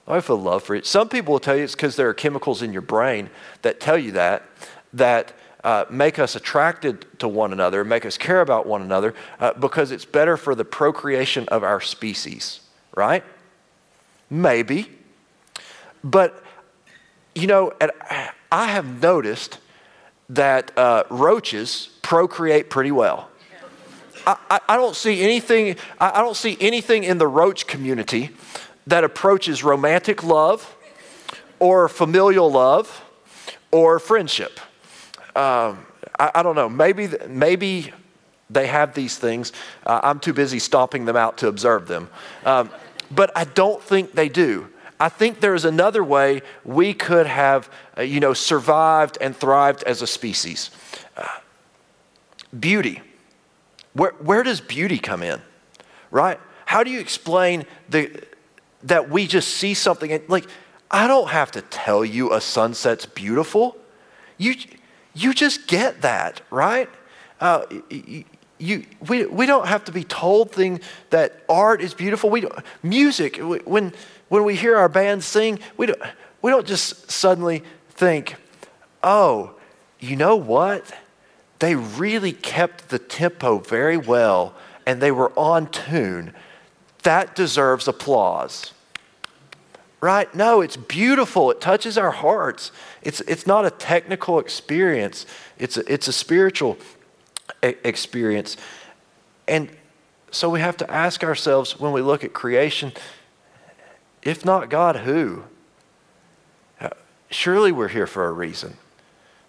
Do 0.06 0.20
feel 0.20 0.40
love 0.40 0.62
for 0.62 0.74
it? 0.74 0.86
Some 0.86 1.08
people 1.08 1.32
will 1.32 1.40
tell 1.40 1.56
you 1.56 1.64
it's 1.64 1.74
because 1.74 1.96
there 1.96 2.08
are 2.08 2.14
chemicals 2.14 2.62
in 2.62 2.72
your 2.72 2.82
brain 2.82 3.28
that 3.62 3.80
tell 3.80 3.98
you 3.98 4.12
that, 4.12 4.44
that 4.92 5.32
uh, 5.64 5.84
make 5.90 6.20
us 6.20 6.36
attracted 6.36 7.04
to 7.18 7.26
one 7.26 7.52
another, 7.52 7.84
make 7.84 8.06
us 8.06 8.16
care 8.16 8.40
about 8.40 8.66
one 8.66 8.82
another, 8.82 9.14
uh, 9.40 9.52
because 9.54 9.90
it's 9.90 10.04
better 10.04 10.36
for 10.36 10.54
the 10.54 10.64
procreation 10.64 11.48
of 11.48 11.64
our 11.64 11.80
species, 11.80 12.60
right? 12.94 13.24
Maybe. 14.30 14.90
But, 16.02 16.42
you 17.34 17.46
know, 17.46 17.72
I 18.50 18.66
have 18.66 19.02
noticed 19.02 19.58
that 20.28 20.76
uh, 20.76 21.04
roaches 21.10 21.90
procreate 22.02 22.70
pretty 22.70 22.90
well. 22.90 23.28
I, 24.26 24.58
I, 24.68 24.76
don't 24.76 24.96
see 24.96 25.22
anything, 25.22 25.76
I, 26.00 26.18
I 26.18 26.20
don't 26.20 26.36
see 26.36 26.56
anything 26.60 27.04
in 27.04 27.18
the 27.18 27.28
roach 27.28 27.68
community 27.68 28.30
that 28.88 29.04
approaches 29.04 29.62
romantic 29.62 30.24
love 30.24 30.76
or 31.60 31.88
familial 31.88 32.50
love 32.50 33.04
or 33.70 34.00
friendship. 34.00 34.58
Um, 35.36 35.86
I, 36.18 36.32
I, 36.36 36.42
don't 36.42 36.56
know. 36.56 36.68
Maybe, 36.68 37.08
maybe 37.28 37.92
they 38.50 38.66
have 38.66 38.94
these 38.94 39.16
things. 39.16 39.52
Uh, 39.84 40.00
I'm 40.02 40.18
too 40.18 40.32
busy 40.32 40.58
stomping 40.58 41.04
them 41.04 41.16
out 41.16 41.38
to 41.38 41.48
observe 41.48 41.86
them. 41.86 42.08
Um, 42.44 42.70
but 43.10 43.30
I 43.36 43.44
don't 43.44 43.82
think 43.82 44.12
they 44.12 44.28
do. 44.28 44.68
I 44.98 45.08
think 45.08 45.40
there 45.40 45.54
is 45.54 45.64
another 45.64 46.02
way 46.02 46.42
we 46.64 46.94
could 46.94 47.26
have, 47.26 47.70
uh, 47.98 48.02
you 48.02 48.18
know, 48.20 48.32
survived 48.32 49.18
and 49.20 49.36
thrived 49.36 49.82
as 49.82 50.00
a 50.00 50.06
species. 50.06 50.70
Uh, 51.16 51.26
beauty. 52.58 53.02
Where, 53.92 54.12
where 54.12 54.42
does 54.42 54.60
beauty 54.60 54.98
come 54.98 55.22
in? 55.22 55.40
Right? 56.10 56.40
How 56.64 56.82
do 56.82 56.90
you 56.90 56.98
explain 56.98 57.66
the, 57.88 58.22
that 58.84 59.10
we 59.10 59.26
just 59.26 59.48
see 59.48 59.74
something 59.74 60.10
and, 60.12 60.22
like, 60.28 60.46
I 60.90 61.08
don't 61.08 61.28
have 61.28 61.50
to 61.52 61.62
tell 61.62 62.04
you 62.04 62.32
a 62.32 62.40
sunset's 62.40 63.06
beautiful. 63.06 63.76
You, 64.38 64.54
you 65.14 65.34
just 65.34 65.66
get 65.66 66.02
that, 66.02 66.40
right? 66.50 66.88
Uh, 67.40 67.66
we, 68.58 69.26
we 69.26 69.46
don't 69.46 69.66
have 69.66 69.84
to 69.84 69.92
be 69.92 70.04
told 70.04 70.52
thing 70.52 70.80
that 71.10 71.44
art 71.48 71.80
is 71.82 71.94
beautiful. 71.94 72.30
We 72.30 72.46
music, 72.82 73.36
when, 73.38 73.92
when 74.28 74.44
we 74.44 74.56
hear 74.56 74.76
our 74.76 74.88
band 74.88 75.22
sing, 75.22 75.58
we 75.76 75.86
don't, 75.86 76.00
we 76.42 76.50
don't 76.50 76.66
just 76.66 77.10
suddenly 77.10 77.62
think, 77.90 78.36
oh, 79.02 79.54
you 80.00 80.16
know 80.16 80.36
what? 80.36 80.92
They 81.58 81.74
really 81.74 82.32
kept 82.32 82.88
the 82.88 82.98
tempo 82.98 83.58
very 83.58 83.96
well 83.96 84.54
and 84.86 85.00
they 85.00 85.10
were 85.10 85.32
on 85.38 85.70
tune. 85.70 86.32
That 87.02 87.34
deserves 87.34 87.88
applause. 87.88 88.72
Right? 90.00 90.32
No, 90.34 90.60
it's 90.60 90.76
beautiful. 90.76 91.50
It 91.50 91.60
touches 91.60 91.96
our 91.98 92.10
hearts. 92.10 92.70
It's, 93.02 93.20
it's 93.22 93.46
not 93.46 93.64
a 93.64 93.70
technical 93.70 94.38
experience, 94.38 95.26
it's 95.58 95.76
a, 95.76 95.92
it's 95.92 96.06
a 96.08 96.12
spiritual 96.12 96.76
experience. 97.84 98.56
And 99.48 99.70
so 100.30 100.50
we 100.50 100.60
have 100.60 100.76
to 100.78 100.90
ask 100.90 101.22
ourselves 101.24 101.78
when 101.78 101.92
we 101.92 102.02
look 102.02 102.24
at 102.24 102.32
creation 102.32 102.92
if 104.26 104.44
not 104.44 104.68
God, 104.68 104.96
who? 104.96 105.44
Uh, 106.80 106.90
surely 107.30 107.70
we're 107.70 107.88
here 107.88 108.08
for 108.08 108.26
a 108.26 108.32
reason. 108.32 108.76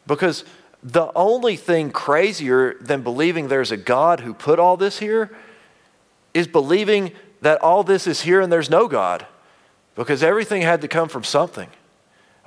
Because 0.05 0.43
the 0.83 1.11
only 1.15 1.55
thing 1.55 1.89
crazier 1.89 2.75
than 2.79 3.01
believing 3.01 3.47
there's 3.47 3.71
a 3.71 3.77
God 3.77 4.19
who 4.19 4.35
put 4.35 4.59
all 4.59 4.77
this 4.77 4.99
here 4.99 5.35
is 6.35 6.47
believing 6.47 7.11
that 7.41 7.59
all 7.61 7.83
this 7.83 8.05
is 8.05 8.21
here 8.21 8.39
and 8.39 8.53
there's 8.53 8.69
no 8.69 8.87
God. 8.87 9.25
Because 9.95 10.21
everything 10.21 10.61
had 10.61 10.81
to 10.81 10.87
come 10.87 11.09
from 11.09 11.23
something. 11.23 11.69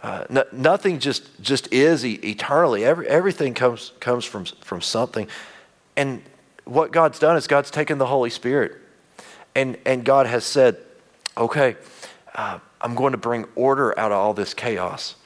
Uh, 0.01 0.25
no, 0.31 0.45
nothing 0.53 1.01
just, 1.01 1.43
just 1.43 1.73
is 1.73 2.05
eternally. 2.05 2.85
Every, 2.85 3.09
everything 3.09 3.55
comes, 3.55 3.91
comes 3.99 4.25
from, 4.25 4.45
from 4.45 4.81
something. 4.81 5.27
And 6.01 6.23
what 6.65 6.93
God's 6.93 7.19
done 7.19 7.37
is 7.37 7.47
God's 7.47 7.71
taken 7.71 7.99
the 7.99 8.07
Holy 8.07 8.31
Spirit 8.31 8.75
and, 9.55 9.77
and 9.85 10.03
God 10.03 10.27
has 10.27 10.45
said, 10.45 10.79
okay, 11.37 11.77
uh, 12.35 12.59
I'm 12.81 12.95
going 12.95 13.13
to 13.13 13.19
bring 13.19 13.45
order 13.55 13.99
out 13.99 14.11
of 14.11 14.17
all 14.17 14.33
this 14.33 14.55
chaos. 14.55 15.17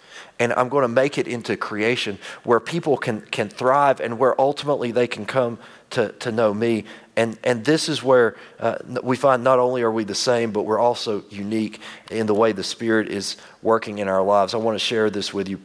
and 0.40 0.52
I'm 0.54 0.68
going 0.68 0.82
to 0.82 0.88
make 0.88 1.16
it 1.16 1.28
into 1.28 1.56
creation 1.56 2.18
where 2.42 2.58
people 2.58 2.96
can, 2.96 3.20
can 3.20 3.48
thrive 3.48 4.00
and 4.00 4.18
where 4.18 4.38
ultimately 4.40 4.90
they 4.90 5.06
can 5.06 5.26
come 5.26 5.60
to, 5.90 6.10
to 6.10 6.32
know 6.32 6.52
me. 6.52 6.86
And, 7.14 7.38
and 7.44 7.64
this 7.64 7.88
is 7.88 8.02
where 8.02 8.34
uh, 8.58 8.78
we 9.00 9.16
find 9.16 9.44
not 9.44 9.60
only 9.60 9.82
are 9.82 9.92
we 9.92 10.02
the 10.02 10.14
same, 10.16 10.50
but 10.50 10.62
we're 10.62 10.80
also 10.80 11.22
unique 11.30 11.80
in 12.10 12.26
the 12.26 12.34
way 12.34 12.50
the 12.50 12.64
Spirit 12.64 13.10
is 13.10 13.36
working 13.62 13.98
in 13.98 14.08
our 14.08 14.24
lives. 14.24 14.54
I 14.54 14.56
want 14.56 14.74
to 14.74 14.84
share 14.84 15.08
this 15.08 15.32
with 15.32 15.48
you 15.48 15.60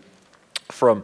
from 0.68 1.04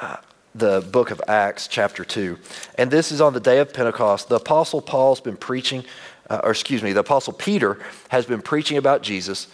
uh, 0.00 0.16
the 0.54 0.80
book 0.92 1.10
of 1.10 1.20
Acts, 1.28 1.66
chapter 1.66 2.04
2. 2.04 2.38
And 2.76 2.90
this 2.90 3.10
is 3.10 3.20
on 3.20 3.32
the 3.32 3.40
day 3.40 3.58
of 3.58 3.72
Pentecost. 3.72 4.28
The 4.28 4.36
Apostle 4.36 4.82
Paul's 4.82 5.20
been 5.20 5.36
preaching, 5.36 5.84
uh, 6.28 6.40
or 6.44 6.50
excuse 6.50 6.82
me, 6.82 6.92
the 6.92 7.00
Apostle 7.00 7.32
Peter 7.32 7.78
has 8.08 8.26
been 8.26 8.42
preaching 8.42 8.76
about 8.76 9.02
Jesus. 9.02 9.48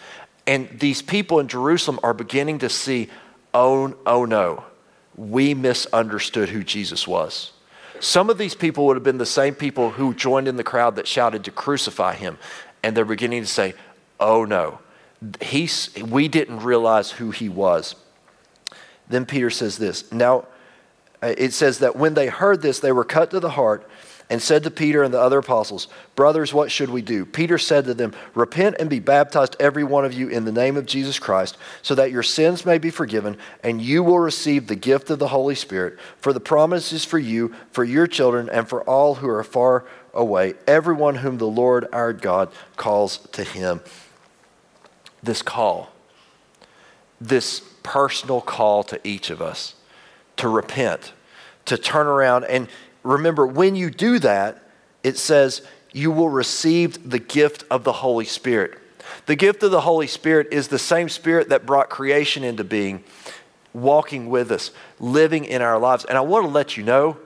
And 0.46 0.68
these 0.80 1.02
people 1.02 1.40
in 1.40 1.48
Jerusalem 1.48 2.00
are 2.02 2.14
beginning 2.14 2.58
to 2.60 2.68
see 2.68 3.08
oh, 3.54 3.96
oh 4.06 4.24
no, 4.24 4.64
we 5.16 5.54
misunderstood 5.54 6.50
who 6.50 6.62
Jesus 6.62 7.08
was. 7.08 7.52
Some 8.00 8.30
of 8.30 8.38
these 8.38 8.54
people 8.54 8.86
would 8.86 8.96
have 8.96 9.02
been 9.02 9.18
the 9.18 9.26
same 9.26 9.54
people 9.54 9.90
who 9.90 10.14
joined 10.14 10.46
in 10.46 10.56
the 10.56 10.64
crowd 10.64 10.96
that 10.96 11.08
shouted 11.08 11.44
to 11.44 11.50
crucify 11.50 12.14
him. 12.14 12.38
And 12.82 12.96
they're 12.96 13.04
beginning 13.04 13.42
to 13.42 13.48
say, 13.48 13.74
oh 14.20 14.44
no, 14.44 14.78
he's, 15.40 15.90
we 15.96 16.28
didn't 16.28 16.60
realize 16.60 17.12
who 17.12 17.30
he 17.30 17.48
was. 17.48 17.96
Then 19.08 19.26
Peter 19.26 19.50
says 19.50 19.78
this. 19.78 20.12
Now, 20.12 20.46
Uh, 21.22 21.34
it 21.36 21.52
says 21.52 21.80
that 21.80 21.96
when 21.96 22.14
they 22.14 22.28
heard 22.28 22.62
this, 22.62 22.80
they 22.80 22.92
were 22.92 23.04
cut 23.04 23.30
to 23.30 23.40
the 23.40 23.50
heart 23.50 23.88
and 24.30 24.42
said 24.42 24.62
to 24.62 24.70
Peter 24.70 25.02
and 25.02 25.12
the 25.12 25.20
other 25.20 25.38
apostles, 25.38 25.88
Brothers, 26.14 26.52
what 26.52 26.70
should 26.70 26.90
we 26.90 27.00
do? 27.00 27.24
Peter 27.24 27.56
said 27.56 27.86
to 27.86 27.94
them, 27.94 28.12
Repent 28.34 28.76
and 28.78 28.90
be 28.90 29.00
baptized, 29.00 29.56
every 29.58 29.84
one 29.84 30.04
of 30.04 30.12
you, 30.12 30.28
in 30.28 30.44
the 30.44 30.52
name 30.52 30.76
of 30.76 30.86
Jesus 30.86 31.18
Christ, 31.18 31.56
so 31.82 31.94
that 31.94 32.12
your 32.12 32.22
sins 32.22 32.66
may 32.66 32.78
be 32.78 32.90
forgiven, 32.90 33.38
and 33.62 33.80
you 33.80 34.02
will 34.02 34.18
receive 34.18 34.66
the 34.66 34.76
gift 34.76 35.08
of 35.10 35.18
the 35.18 35.28
Holy 35.28 35.54
Spirit. 35.54 35.98
For 36.18 36.32
the 36.32 36.40
promise 36.40 36.92
is 36.92 37.04
for 37.04 37.18
you, 37.18 37.54
for 37.72 37.84
your 37.84 38.06
children, 38.06 38.48
and 38.50 38.68
for 38.68 38.82
all 38.82 39.16
who 39.16 39.28
are 39.28 39.44
far 39.44 39.84
away, 40.12 40.54
everyone 40.66 41.16
whom 41.16 41.38
the 41.38 41.46
Lord 41.46 41.86
our 41.92 42.12
God 42.12 42.50
calls 42.76 43.18
to 43.32 43.44
him. 43.44 43.80
This 45.22 45.42
call, 45.42 45.90
this 47.20 47.60
personal 47.82 48.40
call 48.40 48.84
to 48.84 49.00
each 49.04 49.30
of 49.30 49.40
us 49.40 49.74
to 50.38 50.48
repent, 50.48 51.12
to 51.66 51.78
turn 51.78 52.06
around 52.06 52.44
and 52.44 52.68
remember, 53.02 53.46
when 53.46 53.76
you 53.76 53.90
do 53.90 54.18
that, 54.18 54.62
it 55.02 55.16
says 55.16 55.62
you 55.92 56.10
will 56.10 56.28
receive 56.28 57.10
the 57.10 57.18
gift 57.18 57.64
of 57.70 57.84
the 57.84 57.92
Holy 57.92 58.24
Spirit. 58.24 58.78
The 59.26 59.36
gift 59.36 59.62
of 59.62 59.70
the 59.70 59.80
Holy 59.80 60.06
Spirit 60.06 60.48
is 60.52 60.68
the 60.68 60.78
same 60.78 61.08
Spirit 61.08 61.48
that 61.48 61.66
brought 61.66 61.88
creation 61.88 62.44
into 62.44 62.64
being, 62.64 63.02
walking 63.72 64.28
with 64.28 64.50
us, 64.50 64.70
living 65.00 65.44
in 65.44 65.62
our 65.62 65.78
lives. 65.78 66.04
And 66.04 66.18
I 66.18 66.20
want 66.20 66.44
to 66.44 66.50
let 66.50 66.76
you 66.76 66.82
know 66.82 67.16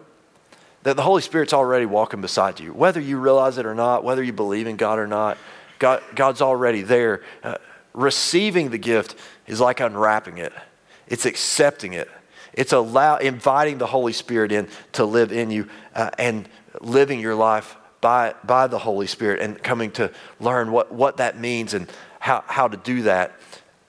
that 0.84 0.96
the 0.96 1.02
Holy 1.02 1.22
Spirit's 1.22 1.52
already 1.52 1.86
walking 1.86 2.20
beside 2.20 2.60
you. 2.60 2.72
Whether 2.72 3.00
you 3.00 3.18
realize 3.18 3.58
it 3.58 3.66
or 3.66 3.74
not, 3.74 4.04
whether 4.04 4.22
you 4.22 4.32
believe 4.32 4.66
in 4.66 4.76
God 4.76 4.98
or 4.98 5.06
not, 5.06 5.38
God, 5.78 6.02
God's 6.14 6.40
already 6.40 6.82
there. 6.82 7.22
Uh, 7.42 7.56
receiving 7.92 8.70
the 8.70 8.78
gift 8.78 9.16
is 9.46 9.60
like 9.60 9.80
unwrapping 9.80 10.38
it, 10.38 10.52
it's 11.08 11.26
accepting 11.26 11.92
it. 11.92 12.08
It's 12.54 12.72
allow, 12.72 13.16
inviting 13.16 13.78
the 13.78 13.86
Holy 13.86 14.12
Spirit 14.12 14.52
in 14.52 14.68
to 14.92 15.04
live 15.04 15.32
in 15.32 15.50
you 15.50 15.68
uh, 15.94 16.10
and 16.18 16.48
living 16.80 17.20
your 17.20 17.34
life 17.34 17.76
by, 18.00 18.34
by 18.44 18.66
the 18.66 18.78
Holy 18.78 19.06
Spirit 19.06 19.40
and 19.40 19.62
coming 19.62 19.90
to 19.92 20.10
learn 20.40 20.72
what, 20.72 20.92
what 20.92 21.18
that 21.18 21.38
means 21.38 21.72
and 21.74 21.90
how, 22.18 22.44
how 22.46 22.68
to 22.68 22.76
do 22.76 23.02
that. 23.02 23.32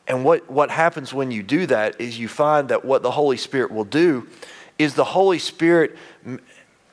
And 0.08 0.24
what, 0.24 0.50
what 0.50 0.70
happens 0.70 1.14
when 1.14 1.32
you 1.32 1.44
do 1.44 1.66
that 1.68 2.00
is 2.00 2.20
you 2.20 2.28
find 2.28 2.70
that 2.70 2.84
what 2.86 3.04
the 3.04 3.12
Holy 3.12 3.38
Spirit 3.38 3.72
will 3.72 3.86
do 3.86 4.28
is 4.78 4.96
the 4.96 5.04
Holy 5.04 5.40
Spirit 5.40 5.96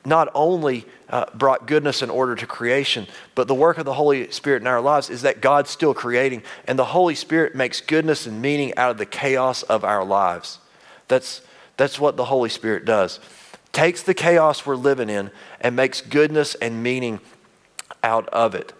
not 0.05 0.29
only 0.33 0.85
uh, 1.09 1.25
brought 1.33 1.67
goodness 1.67 2.01
and 2.01 2.11
order 2.11 2.35
to 2.35 2.47
creation, 2.47 3.05
but 3.35 3.47
the 3.47 3.55
work 3.55 3.77
of 3.77 3.85
the 3.85 3.93
Holy 3.93 4.31
Spirit 4.31 4.61
in 4.61 4.67
our 4.67 4.81
lives 4.81 5.09
is 5.09 5.21
that 5.21 5.41
God's 5.41 5.69
still 5.69 5.93
creating, 5.93 6.41
and 6.65 6.79
the 6.79 6.85
Holy 6.85 7.15
Spirit 7.15 7.55
makes 7.55 7.81
goodness 7.81 8.25
and 8.25 8.41
meaning 8.41 8.75
out 8.77 8.91
of 8.91 8.97
the 8.97 9.05
chaos 9.05 9.63
of 9.63 9.83
our 9.83 10.03
lives. 10.03 10.59
That's, 11.07 11.41
that's 11.77 11.99
what 11.99 12.17
the 12.17 12.25
Holy 12.25 12.49
Spirit 12.49 12.85
does. 12.85 13.19
Takes 13.71 14.03
the 14.03 14.13
chaos 14.13 14.65
we're 14.65 14.75
living 14.75 15.09
in 15.09 15.31
and 15.59 15.75
makes 15.75 16.01
goodness 16.01 16.55
and 16.55 16.83
meaning 16.83 17.19
out 18.03 18.27
of 18.29 18.55
it. 18.55 18.73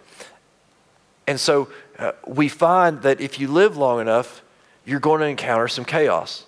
And 1.27 1.39
so 1.39 1.69
uh, 1.97 2.11
we 2.27 2.49
find 2.49 3.01
that 3.03 3.21
if 3.21 3.39
you 3.39 3.47
live 3.47 3.77
long 3.77 4.01
enough, 4.01 4.41
you're 4.85 4.99
going 4.99 5.21
to 5.21 5.27
encounter 5.27 5.67
some 5.67 5.85
chaos. 5.85 6.45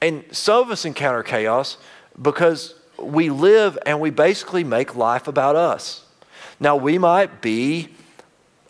And 0.00 0.24
some 0.30 0.62
of 0.62 0.70
us 0.70 0.84
encounter 0.84 1.22
chaos 1.22 1.76
because 2.20 2.74
we 2.98 3.30
live 3.30 3.78
and 3.84 4.00
we 4.00 4.10
basically 4.10 4.64
make 4.64 4.94
life 4.96 5.28
about 5.28 5.56
us. 5.56 6.04
Now, 6.60 6.76
we 6.76 6.98
might 6.98 7.40
be 7.40 7.88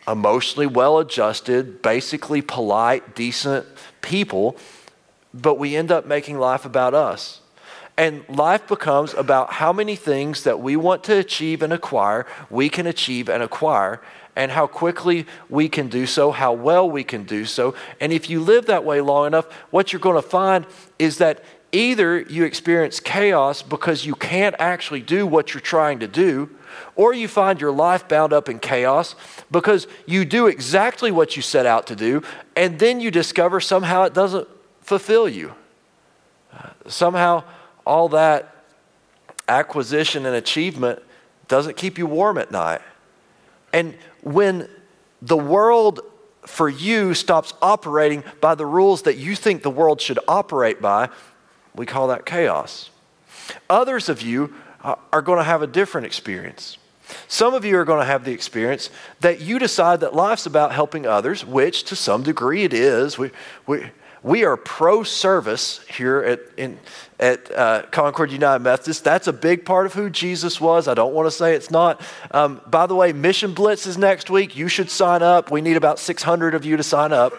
emotionally 0.07 0.67
well 0.67 0.99
adjusted, 0.99 1.81
basically 1.81 2.41
polite, 2.41 3.15
decent 3.15 3.65
people 4.01 4.57
but 5.33 5.59
we 5.59 5.75
end 5.75 5.91
up 5.91 6.05
making 6.05 6.39
life 6.39 6.65
about 6.65 6.93
us. 6.93 7.41
And 7.97 8.23
life 8.29 8.65
becomes 8.67 9.13
about 9.13 9.53
how 9.53 9.73
many 9.73 9.95
things 9.95 10.43
that 10.45 10.61
we 10.61 10.77
want 10.77 11.03
to 11.05 11.17
achieve 11.17 11.61
and 11.61 11.73
acquire, 11.73 12.25
we 12.49 12.69
can 12.69 12.87
achieve 12.87 13.27
and 13.27 13.43
acquire, 13.43 14.01
and 14.37 14.51
how 14.51 14.67
quickly 14.67 15.25
we 15.49 15.67
can 15.67 15.89
do 15.89 16.05
so, 16.05 16.31
how 16.31 16.53
well 16.53 16.89
we 16.89 17.03
can 17.03 17.23
do 17.23 17.43
so. 17.43 17.75
And 17.99 18.13
if 18.13 18.29
you 18.29 18.39
live 18.39 18.67
that 18.67 18.85
way 18.85 19.01
long 19.01 19.27
enough, 19.27 19.51
what 19.69 19.91
you're 19.91 19.99
going 19.99 20.15
to 20.15 20.27
find 20.27 20.65
is 20.97 21.17
that 21.17 21.43
either 21.73 22.21
you 22.21 22.45
experience 22.45 23.01
chaos 23.01 23.61
because 23.61 24.05
you 24.05 24.15
can't 24.15 24.55
actually 24.59 25.01
do 25.01 25.27
what 25.27 25.53
you're 25.53 25.59
trying 25.59 25.99
to 25.99 26.07
do, 26.07 26.49
or 26.95 27.13
you 27.13 27.27
find 27.27 27.59
your 27.59 27.71
life 27.71 28.07
bound 28.07 28.31
up 28.31 28.47
in 28.47 28.59
chaos 28.59 29.15
because 29.51 29.87
you 30.05 30.23
do 30.23 30.47
exactly 30.47 31.11
what 31.11 31.35
you 31.35 31.41
set 31.41 31.65
out 31.65 31.85
to 31.87 31.95
do, 31.95 32.23
and 32.55 32.79
then 32.79 33.01
you 33.01 33.11
discover 33.11 33.59
somehow 33.59 34.03
it 34.03 34.13
doesn't 34.13 34.47
fulfill 34.89 35.29
you. 35.29 35.53
Uh, 36.51 36.69
somehow, 36.87 37.43
all 37.85 38.09
that 38.09 38.55
acquisition 39.47 40.25
and 40.25 40.35
achievement 40.35 40.99
doesn't 41.47 41.77
keep 41.77 41.99
you 41.99 42.07
warm 42.07 42.39
at 42.39 42.49
night. 42.49 42.81
And 43.71 43.95
when 44.23 44.67
the 45.21 45.37
world 45.37 45.99
for 46.47 46.67
you 46.67 47.13
stops 47.13 47.53
operating 47.61 48.23
by 48.41 48.55
the 48.55 48.65
rules 48.65 49.03
that 49.03 49.17
you 49.17 49.35
think 49.35 49.61
the 49.61 49.69
world 49.69 50.01
should 50.01 50.17
operate 50.27 50.81
by, 50.81 51.09
we 51.75 51.85
call 51.85 52.07
that 52.07 52.25
chaos. 52.25 52.89
Others 53.69 54.09
of 54.09 54.23
you 54.23 54.55
uh, 54.83 54.95
are 55.13 55.21
going 55.21 55.37
to 55.37 55.43
have 55.43 55.61
a 55.61 55.67
different 55.67 56.07
experience. 56.07 56.79
Some 57.27 57.53
of 57.53 57.63
you 57.63 57.77
are 57.77 57.85
going 57.85 57.99
to 57.99 58.05
have 58.05 58.25
the 58.25 58.31
experience 58.31 58.89
that 59.19 59.39
you 59.39 59.59
decide 59.59 59.99
that 59.99 60.15
life's 60.15 60.47
about 60.47 60.71
helping 60.71 61.05
others, 61.05 61.45
which 61.45 61.83
to 61.85 61.95
some 61.95 62.23
degree 62.23 62.63
it 62.63 62.73
is. 62.73 63.19
We, 63.19 63.29
we, 63.67 63.91
we 64.21 64.43
are 64.43 64.57
pro 64.57 65.03
service 65.03 65.79
here 65.87 66.19
at, 66.19 66.41
in, 66.57 66.77
at 67.19 67.51
uh, 67.55 67.83
Concord 67.91 68.31
United 68.31 68.59
Methodist. 68.59 69.03
That's 69.03 69.27
a 69.27 69.33
big 69.33 69.65
part 69.65 69.85
of 69.85 69.93
who 69.93 70.09
Jesus 70.09 70.59
was. 70.59 70.87
I 70.87 70.93
don't 70.93 71.13
want 71.13 71.27
to 71.27 71.31
say 71.31 71.55
it's 71.55 71.71
not. 71.71 72.01
Um, 72.31 72.59
by 72.67 72.85
the 72.85 72.95
way, 72.95 73.13
Mission 73.13 73.53
Blitz 73.53 73.85
is 73.85 73.97
next 73.97 74.29
week. 74.29 74.57
You 74.57 74.67
should 74.67 74.89
sign 74.89 75.23
up. 75.23 75.51
We 75.51 75.61
need 75.61 75.77
about 75.77 75.99
600 75.99 76.53
of 76.53 76.65
you 76.65 76.75
to 76.75 76.83
sign 76.83 77.13
up. 77.13 77.33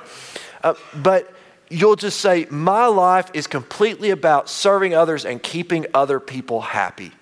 Uh, 0.62 0.74
but 0.94 1.34
you'll 1.68 1.96
just 1.96 2.20
say, 2.20 2.46
My 2.48 2.86
life 2.86 3.30
is 3.34 3.46
completely 3.46 4.10
about 4.10 4.48
serving 4.48 4.94
others 4.94 5.26
and 5.26 5.42
keeping 5.42 5.86
other 5.92 6.18
people 6.18 6.62
happy. 6.62 7.12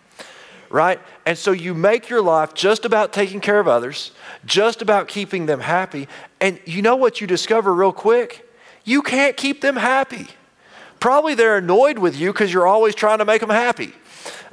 Right? 0.71 1.01
And 1.27 1.37
so 1.37 1.51
you 1.51 1.75
make 1.75 2.09
your 2.09 2.21
life 2.23 2.55
just 2.55 2.85
about 2.85 3.13
taking 3.13 3.41
care 3.41 3.59
of 3.59 3.67
others, 3.67 4.13
just 4.45 4.83
about 4.83 5.09
keeping 5.09 5.47
them 5.47 5.61
happy. 5.61 6.09
And 6.41 6.61
you 6.65 6.83
know 6.83 6.95
what 6.95 7.21
you 7.21 7.27
discover 7.27 7.75
real 7.75 7.93
quick? 7.93 8.48
You 8.89 9.03
can't 9.03 9.37
keep 9.37 9.61
them 9.61 9.77
happy. 9.77 10.27
Probably 10.99 11.35
they're 11.35 11.59
annoyed 11.59 11.99
with 11.99 12.19
you 12.19 12.33
because 12.33 12.53
you're 12.53 12.67
always 12.67 12.95
trying 12.95 13.19
to 13.19 13.25
make 13.25 13.41
them 13.41 13.51
happy. 13.51 13.93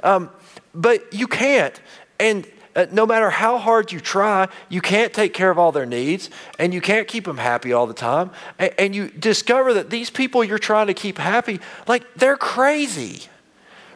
Um, 0.02 0.30
but 0.74 1.12
you 1.12 1.26
can't. 1.26 1.80
And 2.20 2.46
uh, 2.76 2.86
no 2.92 3.06
matter 3.06 3.30
how 3.30 3.56
hard 3.56 3.90
you 3.90 3.98
try, 3.98 4.48
you 4.68 4.82
can't 4.82 5.14
take 5.14 5.32
care 5.32 5.50
of 5.50 5.58
all 5.58 5.72
their 5.72 5.86
needs 5.86 6.28
and 6.58 6.74
you 6.74 6.82
can't 6.82 7.08
keep 7.08 7.24
them 7.24 7.38
happy 7.38 7.72
all 7.72 7.86
the 7.86 7.94
time. 7.94 8.30
And, 8.58 8.94
you 8.94 9.08
discover 9.08 9.72
that 9.74 9.88
these 9.88 10.10
people 10.10 10.44
you're 10.44 10.58
trying 10.58 10.88
to 10.88 10.94
keep 10.94 11.16
happy, 11.16 11.58
like 11.88 12.04
they're 12.14 12.36
crazy, 12.36 13.22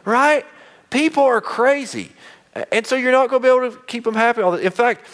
right? 0.03 0.45
People 0.89 1.23
are 1.23 1.39
crazy. 1.39 2.11
And 2.71 2.85
so 2.85 2.95
you're 2.95 3.11
not 3.11 3.29
going 3.29 3.41
to 3.41 3.47
be 3.47 3.55
able 3.55 3.71
to 3.71 3.85
keep 3.85 4.03
them 4.03 4.15
happy 4.15 4.41
all 4.41 4.51
the 4.51 4.59
In 4.59 4.71
fact, 4.71 5.05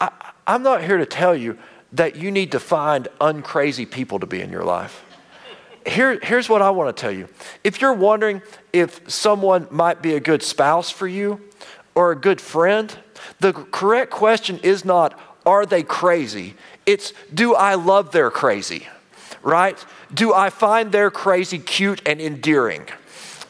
I, 0.00 0.10
I'm 0.46 0.62
not 0.62 0.82
here 0.82 0.96
to 0.96 1.06
tell 1.06 1.36
you 1.36 1.58
that 1.92 2.16
you 2.16 2.30
need 2.30 2.52
to 2.52 2.60
find 2.60 3.08
uncrazy 3.20 3.90
people 3.90 4.18
to 4.18 4.26
be 4.26 4.40
in 4.40 4.50
your 4.50 4.64
life. 4.64 5.04
Here, 5.86 6.18
here's 6.20 6.48
what 6.48 6.62
I 6.62 6.70
want 6.70 6.94
to 6.94 7.00
tell 7.00 7.12
you. 7.12 7.28
If 7.62 7.80
you're 7.80 7.92
wondering 7.92 8.42
if 8.72 9.08
someone 9.10 9.68
might 9.70 10.02
be 10.02 10.14
a 10.14 10.20
good 10.20 10.42
spouse 10.42 10.90
for 10.90 11.06
you 11.06 11.40
or 11.94 12.10
a 12.10 12.16
good 12.16 12.40
friend, 12.40 12.96
the 13.38 13.52
correct 13.52 14.10
question 14.10 14.58
is 14.62 14.84
not, 14.84 15.18
are 15.46 15.64
they 15.64 15.84
crazy? 15.84 16.54
It's, 16.86 17.12
do 17.32 17.54
I 17.54 17.74
love 17.74 18.10
their 18.10 18.30
crazy? 18.30 18.88
right? 19.46 19.82
Do 20.12 20.34
I 20.34 20.50
find 20.50 20.90
their 20.90 21.10
crazy 21.10 21.60
cute 21.60 22.02
and 22.04 22.20
endearing? 22.20 22.86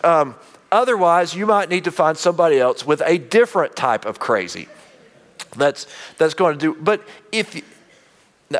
Um, 0.05 0.37
otherwise, 0.71 1.35
you 1.35 1.47
might 1.47 1.71
need 1.71 1.85
to 1.85 1.91
find 1.91 2.19
somebody 2.19 2.61
else 2.61 2.87
with 2.87 3.03
a 3.05 3.17
different 3.17 3.75
type 3.75 4.05
of 4.05 4.19
crazy. 4.19 4.69
That's 5.57 5.87
that's 6.19 6.35
going 6.35 6.59
to 6.59 6.61
do. 6.61 6.79
But 6.79 7.03
if 7.33 7.63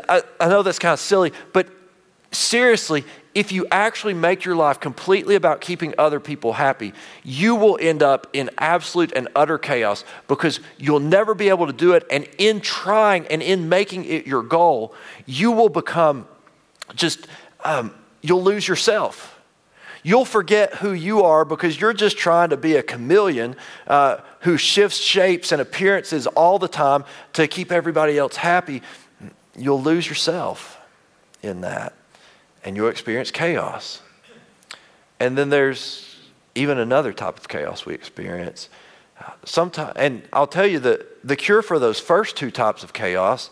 I, 0.09 0.21
I 0.39 0.49
know 0.49 0.63
that's 0.63 0.79
kind 0.79 0.93
of 0.93 0.99
silly, 0.99 1.31
but 1.53 1.67
seriously, 2.31 3.05
if 3.33 3.51
you 3.51 3.67
actually 3.71 4.15
make 4.15 4.45
your 4.45 4.55
life 4.55 4.79
completely 4.79 5.35
about 5.35 5.61
keeping 5.61 5.93
other 5.97 6.19
people 6.19 6.53
happy, 6.53 6.93
you 7.23 7.55
will 7.55 7.77
end 7.79 8.01
up 8.01 8.27
in 8.33 8.49
absolute 8.57 9.11
and 9.15 9.27
utter 9.35 9.57
chaos 9.57 10.03
because 10.27 10.59
you'll 10.77 10.99
never 10.99 11.35
be 11.35 11.49
able 11.49 11.67
to 11.67 11.73
do 11.73 11.93
it. 11.93 12.05
And 12.09 12.27
in 12.39 12.61
trying 12.61 13.27
and 13.27 13.43
in 13.43 13.69
making 13.69 14.05
it 14.05 14.25
your 14.25 14.41
goal, 14.41 14.93
you 15.25 15.51
will 15.51 15.69
become 15.69 16.27
just, 16.95 17.27
um, 17.63 17.93
you'll 18.21 18.43
lose 18.43 18.67
yourself. 18.67 19.39
You'll 20.01 20.25
forget 20.25 20.75
who 20.75 20.93
you 20.93 21.23
are 21.23 21.43
because 21.45 21.79
you're 21.79 21.93
just 21.93 22.17
trying 22.17 22.49
to 22.49 22.57
be 22.57 22.75
a 22.75 22.81
chameleon 22.81 23.55
uh, 23.87 24.17
who 24.41 24.57
shifts 24.57 24.97
shapes 24.99 25.51
and 25.51 25.61
appearances 25.61 26.27
all 26.27 26.59
the 26.59 26.67
time 26.67 27.03
to 27.33 27.47
keep 27.47 27.71
everybody 27.71 28.17
else 28.17 28.37
happy. 28.37 28.81
You'll 29.57 29.81
lose 29.81 30.07
yourself 30.07 30.79
in 31.41 31.61
that 31.61 31.93
and 32.63 32.75
you'll 32.75 32.89
experience 32.89 33.31
chaos. 33.31 34.01
And 35.19 35.37
then 35.37 35.49
there's 35.49 36.15
even 36.55 36.77
another 36.77 37.13
type 37.13 37.37
of 37.37 37.47
chaos 37.47 37.85
we 37.85 37.93
experience. 37.93 38.69
Sometimes, 39.45 39.93
and 39.95 40.21
I'll 40.31 40.47
tell 40.47 40.67
you 40.67 40.79
that 40.79 41.27
the 41.27 41.35
cure 41.35 41.61
for 41.61 41.79
those 41.79 41.99
first 41.99 42.35
two 42.35 42.51
types 42.51 42.83
of 42.83 42.93
chaos 42.93 43.49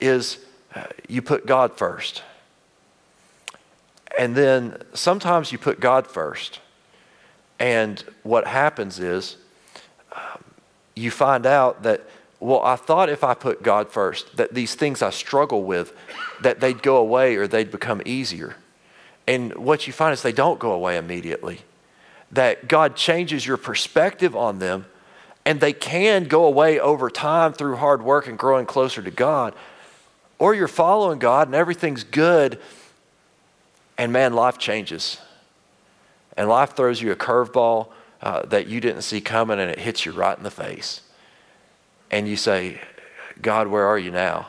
is 0.00 0.38
uh, 0.74 0.84
you 1.08 1.22
put 1.22 1.46
God 1.46 1.76
first. 1.76 2.22
And 4.18 4.34
then 4.34 4.76
sometimes 4.94 5.50
you 5.50 5.58
put 5.58 5.80
God 5.80 6.06
first. 6.06 6.60
And 7.58 8.02
what 8.22 8.46
happens 8.46 8.98
is 8.98 9.36
um, 10.12 10.44
you 10.94 11.10
find 11.10 11.46
out 11.46 11.82
that 11.82 12.08
well, 12.40 12.62
I 12.62 12.76
thought 12.76 13.10
if 13.10 13.22
I 13.22 13.34
put 13.34 13.62
God 13.62 13.90
first, 13.90 14.36
that 14.38 14.54
these 14.54 14.74
things 14.74 15.02
I 15.02 15.10
struggle 15.10 15.62
with, 15.62 15.94
that 16.40 16.60
they'd 16.60 16.82
go 16.82 16.96
away 16.96 17.36
or 17.36 17.46
they'd 17.46 17.70
become 17.70 18.00
easier. 18.06 18.56
And 19.28 19.54
what 19.54 19.86
you 19.86 19.92
find 19.92 20.14
is 20.14 20.22
they 20.22 20.32
don't 20.32 20.58
go 20.58 20.72
away 20.72 20.96
immediately. 20.96 21.60
That 22.32 22.66
God 22.66 22.96
changes 22.96 23.46
your 23.46 23.58
perspective 23.58 24.34
on 24.34 24.58
them, 24.58 24.86
and 25.44 25.60
they 25.60 25.74
can 25.74 26.24
go 26.24 26.46
away 26.46 26.80
over 26.80 27.10
time 27.10 27.52
through 27.52 27.76
hard 27.76 28.02
work 28.02 28.26
and 28.26 28.38
growing 28.38 28.64
closer 28.64 29.02
to 29.02 29.10
God. 29.10 29.54
Or 30.38 30.54
you're 30.54 30.68
following 30.68 31.18
God 31.18 31.48
and 31.48 31.54
everything's 31.54 32.04
good, 32.04 32.58
and 33.98 34.12
man, 34.12 34.32
life 34.32 34.56
changes. 34.56 35.18
And 36.38 36.48
life 36.48 36.74
throws 36.74 37.02
you 37.02 37.12
a 37.12 37.16
curveball 37.16 37.88
uh, 38.22 38.46
that 38.46 38.66
you 38.66 38.80
didn't 38.80 39.02
see 39.02 39.20
coming, 39.20 39.60
and 39.60 39.70
it 39.70 39.78
hits 39.78 40.06
you 40.06 40.12
right 40.12 40.36
in 40.36 40.42
the 40.42 40.50
face 40.50 41.02
and 42.10 42.28
you 42.28 42.36
say, 42.36 42.80
God, 43.40 43.68
where 43.68 43.86
are 43.86 43.98
you 43.98 44.10
now? 44.10 44.48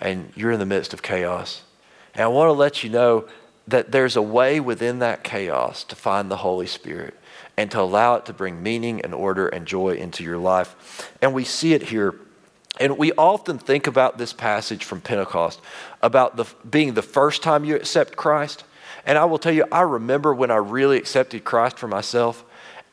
And 0.00 0.32
you're 0.36 0.52
in 0.52 0.58
the 0.58 0.66
midst 0.66 0.92
of 0.92 1.02
chaos. 1.02 1.62
And 2.14 2.22
I 2.22 2.28
want 2.28 2.48
to 2.48 2.52
let 2.52 2.84
you 2.84 2.90
know 2.90 3.26
that 3.68 3.92
there's 3.92 4.16
a 4.16 4.22
way 4.22 4.60
within 4.60 5.00
that 5.00 5.24
chaos 5.24 5.84
to 5.84 5.96
find 5.96 6.30
the 6.30 6.36
Holy 6.38 6.66
Spirit 6.66 7.14
and 7.56 7.70
to 7.70 7.80
allow 7.80 8.14
it 8.16 8.26
to 8.26 8.32
bring 8.32 8.62
meaning 8.62 9.00
and 9.00 9.14
order 9.14 9.48
and 9.48 9.66
joy 9.66 9.94
into 9.94 10.22
your 10.22 10.38
life. 10.38 11.10
And 11.20 11.34
we 11.34 11.44
see 11.44 11.74
it 11.74 11.82
here. 11.82 12.14
And 12.78 12.98
we 12.98 13.12
often 13.12 13.58
think 13.58 13.86
about 13.86 14.18
this 14.18 14.32
passage 14.32 14.84
from 14.84 15.00
Pentecost 15.00 15.60
about 16.02 16.36
the, 16.36 16.44
being 16.68 16.94
the 16.94 17.02
first 17.02 17.42
time 17.42 17.64
you 17.64 17.74
accept 17.74 18.16
Christ. 18.16 18.64
And 19.06 19.16
I 19.16 19.24
will 19.24 19.38
tell 19.38 19.52
you, 19.52 19.64
I 19.72 19.80
remember 19.80 20.34
when 20.34 20.50
I 20.50 20.56
really 20.56 20.98
accepted 20.98 21.44
Christ 21.44 21.78
for 21.78 21.88
myself. 21.88 22.44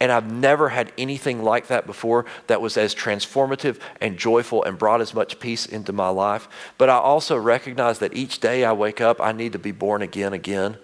And 0.04 0.12
I've 0.12 0.30
never 0.30 0.68
had 0.68 0.92
anything 0.98 1.44
like 1.44 1.68
that 1.68 1.86
before 1.86 2.26
that 2.48 2.60
was 2.60 2.76
as 2.76 2.94
transformative 2.94 3.80
and 4.02 4.18
joyful 4.18 4.62
and 4.66 4.78
brought 4.78 5.00
as 5.00 5.13
much 5.13 5.39
peace 5.39 5.66
into 5.66 5.94
my 5.94 6.10
life. 6.10 6.50
But 6.78 6.89
I 6.89 6.98
also 6.98 7.38
recognize 7.38 8.00
that 8.00 8.13
each 8.13 8.42
day 8.42 8.66
I 8.66 8.74
wake 8.74 9.00
up, 9.00 9.22
I 9.22 9.32
need 9.32 9.54
to 9.54 9.60
be 9.60 9.72
born 9.72 10.02
again 10.02 10.34
again. 10.34 10.76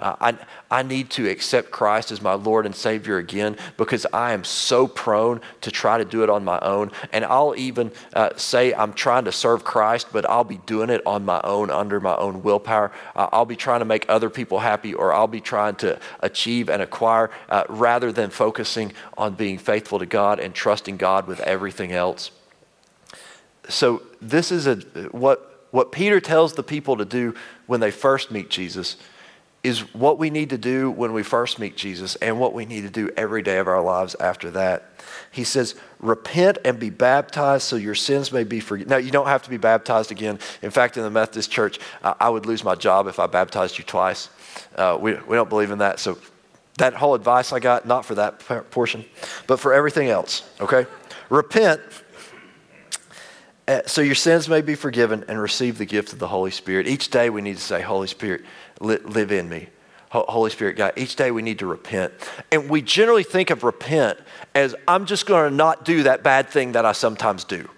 Uh, 0.00 0.14
I, 0.20 0.38
I 0.70 0.82
need 0.82 1.10
to 1.10 1.28
accept 1.28 1.70
Christ 1.70 2.12
as 2.12 2.22
my 2.22 2.34
Lord 2.34 2.66
and 2.66 2.74
Savior 2.74 3.18
again 3.18 3.56
because 3.76 4.06
I 4.12 4.32
am 4.32 4.44
so 4.44 4.86
prone 4.86 5.40
to 5.62 5.70
try 5.70 5.98
to 5.98 6.04
do 6.04 6.22
it 6.22 6.30
on 6.30 6.44
my 6.44 6.58
own. 6.60 6.92
And 7.12 7.24
I'll 7.24 7.54
even 7.56 7.90
uh, 8.14 8.30
say 8.36 8.72
I'm 8.72 8.92
trying 8.92 9.24
to 9.24 9.32
serve 9.32 9.64
Christ, 9.64 10.08
but 10.12 10.28
I'll 10.28 10.44
be 10.44 10.58
doing 10.66 10.90
it 10.90 11.02
on 11.04 11.24
my 11.24 11.40
own, 11.42 11.70
under 11.70 11.98
my 12.00 12.16
own 12.16 12.42
willpower. 12.42 12.92
Uh, 13.16 13.28
I'll 13.32 13.44
be 13.44 13.56
trying 13.56 13.80
to 13.80 13.84
make 13.84 14.06
other 14.08 14.30
people 14.30 14.60
happy, 14.60 14.94
or 14.94 15.12
I'll 15.12 15.26
be 15.26 15.40
trying 15.40 15.74
to 15.76 15.98
achieve 16.20 16.68
and 16.68 16.80
acquire 16.80 17.30
uh, 17.48 17.64
rather 17.68 18.12
than 18.12 18.30
focusing 18.30 18.92
on 19.16 19.34
being 19.34 19.58
faithful 19.58 19.98
to 19.98 20.06
God 20.06 20.38
and 20.38 20.54
trusting 20.54 20.96
God 20.96 21.26
with 21.26 21.40
everything 21.40 21.92
else. 21.92 22.30
So, 23.68 24.02
this 24.22 24.50
is 24.50 24.66
a, 24.66 24.76
what, 25.10 25.66
what 25.72 25.92
Peter 25.92 26.20
tells 26.20 26.54
the 26.54 26.62
people 26.62 26.96
to 26.96 27.04
do 27.04 27.34
when 27.66 27.80
they 27.80 27.90
first 27.90 28.30
meet 28.30 28.48
Jesus 28.48 28.96
is 29.64 29.80
what 29.94 30.18
we 30.18 30.30
need 30.30 30.50
to 30.50 30.58
do 30.58 30.90
when 30.90 31.12
we 31.12 31.22
first 31.22 31.58
meet 31.58 31.76
Jesus 31.76 32.14
and 32.16 32.38
what 32.38 32.54
we 32.54 32.64
need 32.64 32.82
to 32.82 32.90
do 32.90 33.10
every 33.16 33.42
day 33.42 33.58
of 33.58 33.66
our 33.66 33.82
lives 33.82 34.14
after 34.20 34.50
that. 34.52 34.84
He 35.30 35.44
says, 35.44 35.74
Repent 36.00 36.58
and 36.64 36.78
be 36.78 36.90
baptized 36.90 37.64
so 37.64 37.76
your 37.76 37.96
sins 37.96 38.30
may 38.30 38.44
be 38.44 38.60
forgiven. 38.60 38.90
Now, 38.90 38.98
you 38.98 39.10
don't 39.10 39.26
have 39.26 39.42
to 39.42 39.50
be 39.50 39.56
baptized 39.56 40.12
again. 40.12 40.38
In 40.62 40.70
fact, 40.70 40.96
in 40.96 41.02
the 41.02 41.10
Methodist 41.10 41.50
Church, 41.50 41.80
I 42.02 42.28
would 42.28 42.46
lose 42.46 42.62
my 42.62 42.76
job 42.76 43.08
if 43.08 43.18
I 43.18 43.26
baptized 43.26 43.78
you 43.78 43.84
twice. 43.84 44.30
Uh, 44.76 44.96
we, 45.00 45.14
we 45.14 45.36
don't 45.36 45.48
believe 45.48 45.72
in 45.72 45.78
that. 45.78 45.98
So, 45.98 46.18
that 46.76 46.94
whole 46.94 47.14
advice 47.14 47.52
I 47.52 47.58
got, 47.58 47.86
not 47.86 48.04
for 48.04 48.14
that 48.14 48.38
portion, 48.70 49.04
but 49.48 49.58
for 49.58 49.74
everything 49.74 50.08
else, 50.08 50.48
okay? 50.60 50.86
Repent 51.28 51.80
so 53.86 54.00
your 54.00 54.14
sins 54.14 54.48
may 54.48 54.60
be 54.62 54.74
forgiven 54.74 55.24
and 55.28 55.40
receive 55.40 55.78
the 55.78 55.84
gift 55.84 56.12
of 56.12 56.18
the 56.18 56.28
Holy 56.28 56.50
Spirit. 56.50 56.86
Each 56.86 57.10
day 57.10 57.30
we 57.30 57.42
need 57.42 57.56
to 57.56 57.62
say, 57.62 57.82
Holy 57.82 58.08
Spirit, 58.08 58.42
live 58.80 59.32
in 59.32 59.48
me. 59.48 59.68
Holy 60.10 60.50
Spirit, 60.50 60.76
God, 60.76 60.94
each 60.96 61.16
day 61.16 61.30
we 61.30 61.42
need 61.42 61.58
to 61.58 61.66
repent. 61.66 62.14
And 62.50 62.70
we 62.70 62.80
generally 62.80 63.24
think 63.24 63.50
of 63.50 63.62
repent 63.62 64.18
as 64.54 64.74
I'm 64.86 65.04
just 65.04 65.26
going 65.26 65.50
to 65.50 65.54
not 65.54 65.84
do 65.84 66.04
that 66.04 66.22
bad 66.22 66.48
thing 66.48 66.72
that 66.72 66.86
I 66.86 66.92
sometimes 66.92 67.44
do. 67.44 67.68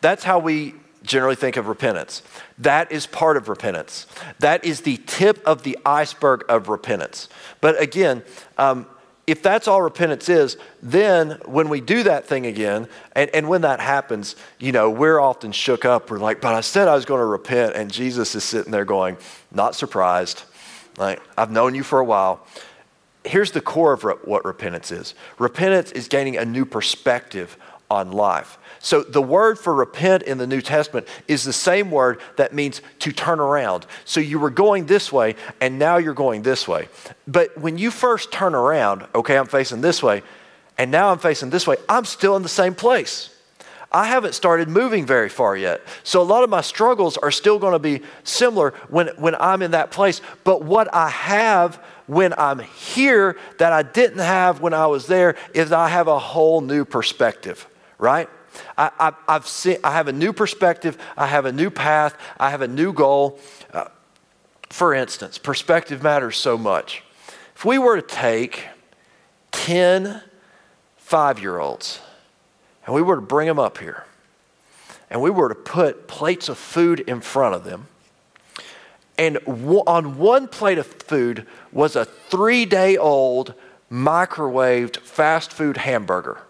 That's 0.00 0.24
how 0.24 0.40
we 0.40 0.74
generally 1.04 1.36
think 1.36 1.56
of 1.56 1.68
repentance. 1.68 2.22
That 2.58 2.90
is 2.90 3.06
part 3.06 3.36
of 3.36 3.48
repentance. 3.48 4.06
That 4.40 4.64
is 4.64 4.80
the 4.80 4.96
tip 5.06 5.40
of 5.46 5.62
the 5.62 5.78
iceberg 5.86 6.44
of 6.48 6.68
repentance. 6.68 7.28
But 7.60 7.80
again, 7.80 8.24
um, 8.58 8.86
if 9.28 9.42
that's 9.42 9.68
all 9.68 9.82
repentance 9.82 10.30
is, 10.30 10.56
then 10.82 11.32
when 11.44 11.68
we 11.68 11.82
do 11.82 12.02
that 12.04 12.26
thing 12.26 12.46
again, 12.46 12.88
and, 13.12 13.28
and 13.34 13.46
when 13.46 13.60
that 13.60 13.78
happens, 13.78 14.36
you 14.58 14.72
know, 14.72 14.88
we're 14.88 15.20
often 15.20 15.52
shook 15.52 15.84
up. 15.84 16.10
We're 16.10 16.18
like, 16.18 16.40
but 16.40 16.54
I 16.54 16.62
said 16.62 16.88
I 16.88 16.94
was 16.94 17.04
going 17.04 17.20
to 17.20 17.26
repent. 17.26 17.76
And 17.76 17.92
Jesus 17.92 18.34
is 18.34 18.42
sitting 18.42 18.72
there 18.72 18.86
going, 18.86 19.18
not 19.52 19.74
surprised. 19.74 20.44
Like, 20.96 21.20
I've 21.36 21.50
known 21.50 21.74
you 21.74 21.82
for 21.82 21.98
a 21.98 22.04
while. 22.04 22.46
Here's 23.22 23.50
the 23.50 23.60
core 23.60 23.92
of 23.92 24.02
re- 24.04 24.14
what 24.24 24.46
repentance 24.46 24.90
is 24.90 25.14
repentance 25.38 25.92
is 25.92 26.08
gaining 26.08 26.38
a 26.38 26.46
new 26.46 26.64
perspective 26.64 27.58
on 27.90 28.12
life. 28.12 28.56
So 28.80 29.02
the 29.02 29.22
word 29.22 29.58
for 29.58 29.74
repent 29.74 30.22
in 30.22 30.38
the 30.38 30.46
New 30.46 30.60
Testament 30.60 31.06
is 31.26 31.44
the 31.44 31.52
same 31.52 31.90
word 31.90 32.20
that 32.36 32.54
means 32.54 32.80
to 33.00 33.12
turn 33.12 33.40
around. 33.40 33.86
So 34.04 34.20
you 34.20 34.38
were 34.38 34.50
going 34.50 34.86
this 34.86 35.12
way 35.12 35.34
and 35.60 35.78
now 35.78 35.96
you're 35.96 36.14
going 36.14 36.42
this 36.42 36.68
way. 36.68 36.88
But 37.26 37.58
when 37.58 37.78
you 37.78 37.90
first 37.90 38.32
turn 38.32 38.54
around, 38.54 39.06
okay, 39.14 39.36
I'm 39.36 39.46
facing 39.46 39.80
this 39.80 40.02
way, 40.02 40.22
and 40.76 40.90
now 40.90 41.10
I'm 41.10 41.18
facing 41.18 41.50
this 41.50 41.66
way, 41.66 41.76
I'm 41.88 42.04
still 42.04 42.36
in 42.36 42.42
the 42.42 42.48
same 42.48 42.74
place. 42.74 43.34
I 43.90 44.06
haven't 44.06 44.34
started 44.34 44.68
moving 44.68 45.06
very 45.06 45.30
far 45.30 45.56
yet. 45.56 45.80
So 46.04 46.20
a 46.20 46.22
lot 46.22 46.44
of 46.44 46.50
my 46.50 46.60
struggles 46.60 47.16
are 47.16 47.30
still 47.30 47.58
going 47.58 47.72
to 47.72 47.78
be 47.78 48.02
similar 48.22 48.74
when, 48.88 49.08
when 49.16 49.34
I'm 49.34 49.62
in 49.62 49.70
that 49.70 49.90
place. 49.90 50.20
But 50.44 50.62
what 50.62 50.94
I 50.94 51.08
have 51.08 51.76
when 52.06 52.34
I'm 52.36 52.58
here 52.58 53.36
that 53.58 53.72
I 53.72 53.82
didn't 53.82 54.18
have 54.18 54.60
when 54.60 54.74
I 54.74 54.86
was 54.86 55.06
there 55.06 55.36
is 55.54 55.72
I 55.72 55.88
have 55.88 56.06
a 56.06 56.18
whole 56.18 56.60
new 56.60 56.84
perspective, 56.84 57.66
right? 57.98 58.28
I, 58.76 59.12
I, 59.28 59.32
have 59.32 59.46
seen, 59.46 59.78
I 59.84 59.92
have 59.92 60.08
a 60.08 60.12
new 60.12 60.32
perspective, 60.32 60.98
I 61.16 61.26
have 61.26 61.44
a 61.44 61.52
new 61.52 61.70
path, 61.70 62.16
I 62.38 62.50
have 62.50 62.62
a 62.62 62.68
new 62.68 62.92
goal. 62.92 63.38
Uh, 63.72 63.86
for 64.70 64.94
instance, 64.94 65.38
perspective 65.38 66.02
matters 66.02 66.36
so 66.36 66.58
much. 66.58 67.02
If 67.54 67.64
we 67.64 67.78
were 67.78 67.96
to 68.00 68.06
take 68.06 68.66
10 69.52 70.22
five 71.08 71.38
year 71.38 71.58
olds 71.58 72.00
and 72.84 72.94
we 72.94 73.00
were 73.00 73.14
to 73.14 73.22
bring 73.22 73.46
them 73.46 73.58
up 73.58 73.78
here 73.78 74.04
and 75.08 75.22
we 75.22 75.30
were 75.30 75.48
to 75.48 75.54
put 75.54 76.06
plates 76.06 76.50
of 76.50 76.58
food 76.58 77.00
in 77.00 77.22
front 77.22 77.54
of 77.54 77.64
them, 77.64 77.86
and 79.16 79.38
on 79.46 80.18
one 80.18 80.46
plate 80.48 80.76
of 80.76 80.86
food 80.86 81.46
was 81.72 81.96
a 81.96 82.04
three 82.04 82.66
day 82.66 82.98
old 82.98 83.54
microwaved 83.90 84.98
fast 84.98 85.50
food 85.50 85.78
hamburger. 85.78 86.42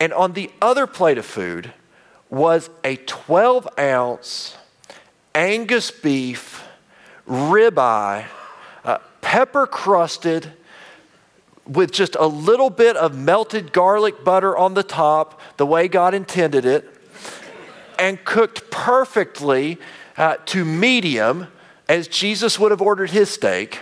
And 0.00 0.12
on 0.12 0.32
the 0.32 0.50
other 0.62 0.86
plate 0.86 1.18
of 1.18 1.26
food 1.26 1.72
was 2.30 2.70
a 2.84 2.96
12 2.96 3.68
ounce 3.78 4.56
Angus 5.34 5.90
beef 5.90 6.64
ribeye, 7.26 8.26
uh, 8.84 8.98
pepper 9.20 9.66
crusted, 9.66 10.52
with 11.66 11.92
just 11.92 12.16
a 12.18 12.26
little 12.26 12.70
bit 12.70 12.96
of 12.96 13.16
melted 13.16 13.72
garlic 13.72 14.24
butter 14.24 14.56
on 14.56 14.74
the 14.74 14.82
top, 14.82 15.40
the 15.58 15.66
way 15.66 15.86
God 15.86 16.14
intended 16.14 16.64
it, 16.64 16.88
and 17.98 18.24
cooked 18.24 18.70
perfectly 18.70 19.78
uh, 20.16 20.36
to 20.46 20.64
medium, 20.64 21.46
as 21.88 22.08
Jesus 22.08 22.58
would 22.58 22.70
have 22.70 22.82
ordered 22.82 23.10
his 23.10 23.30
steak. 23.30 23.80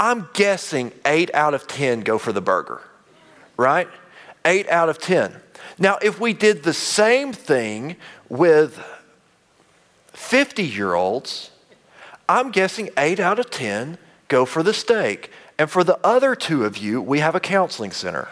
I'm 0.00 0.28
guessing 0.34 0.92
eight 1.06 1.32
out 1.32 1.54
of 1.54 1.68
10 1.68 2.00
go 2.00 2.18
for 2.18 2.32
the 2.32 2.42
burger, 2.42 2.82
right? 3.56 3.88
Eight 4.44 4.68
out 4.68 4.88
of 4.88 4.98
10. 4.98 5.36
Now, 5.78 5.98
if 6.02 6.20
we 6.20 6.32
did 6.32 6.62
the 6.62 6.72
same 6.72 7.32
thing 7.32 7.96
with 8.28 8.82
50 10.12 10.62
year 10.62 10.94
olds, 10.94 11.50
I'm 12.28 12.50
guessing 12.50 12.90
eight 12.96 13.20
out 13.20 13.38
of 13.38 13.50
10 13.50 13.98
go 14.28 14.44
for 14.44 14.62
the 14.62 14.72
steak. 14.72 15.30
And 15.58 15.70
for 15.70 15.84
the 15.84 15.98
other 16.04 16.34
two 16.34 16.64
of 16.64 16.76
you, 16.78 17.00
we 17.00 17.20
have 17.20 17.34
a 17.34 17.40
counseling 17.40 17.92
center, 17.92 18.28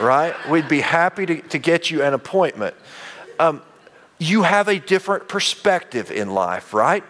right? 0.00 0.34
We'd 0.48 0.68
be 0.68 0.80
happy 0.80 1.26
to, 1.26 1.40
to 1.42 1.58
get 1.58 1.90
you 1.90 2.02
an 2.02 2.14
appointment. 2.14 2.74
Um, 3.38 3.62
you 4.18 4.42
have 4.42 4.68
a 4.68 4.78
different 4.78 5.28
perspective 5.28 6.10
in 6.10 6.30
life, 6.30 6.72
right? 6.72 7.04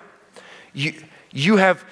You, 0.73 0.95
you 1.31 1.57
have 1.57 1.85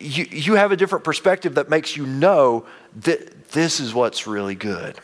you, 0.00 0.26
you 0.30 0.54
have 0.54 0.70
a 0.70 0.76
different 0.76 1.04
perspective 1.04 1.56
that 1.56 1.68
makes 1.68 1.96
you 1.96 2.06
know 2.06 2.66
that 3.04 3.50
this 3.50 3.80
is 3.80 3.94
what's 3.94 4.26
really 4.26 4.54
good 4.54 4.98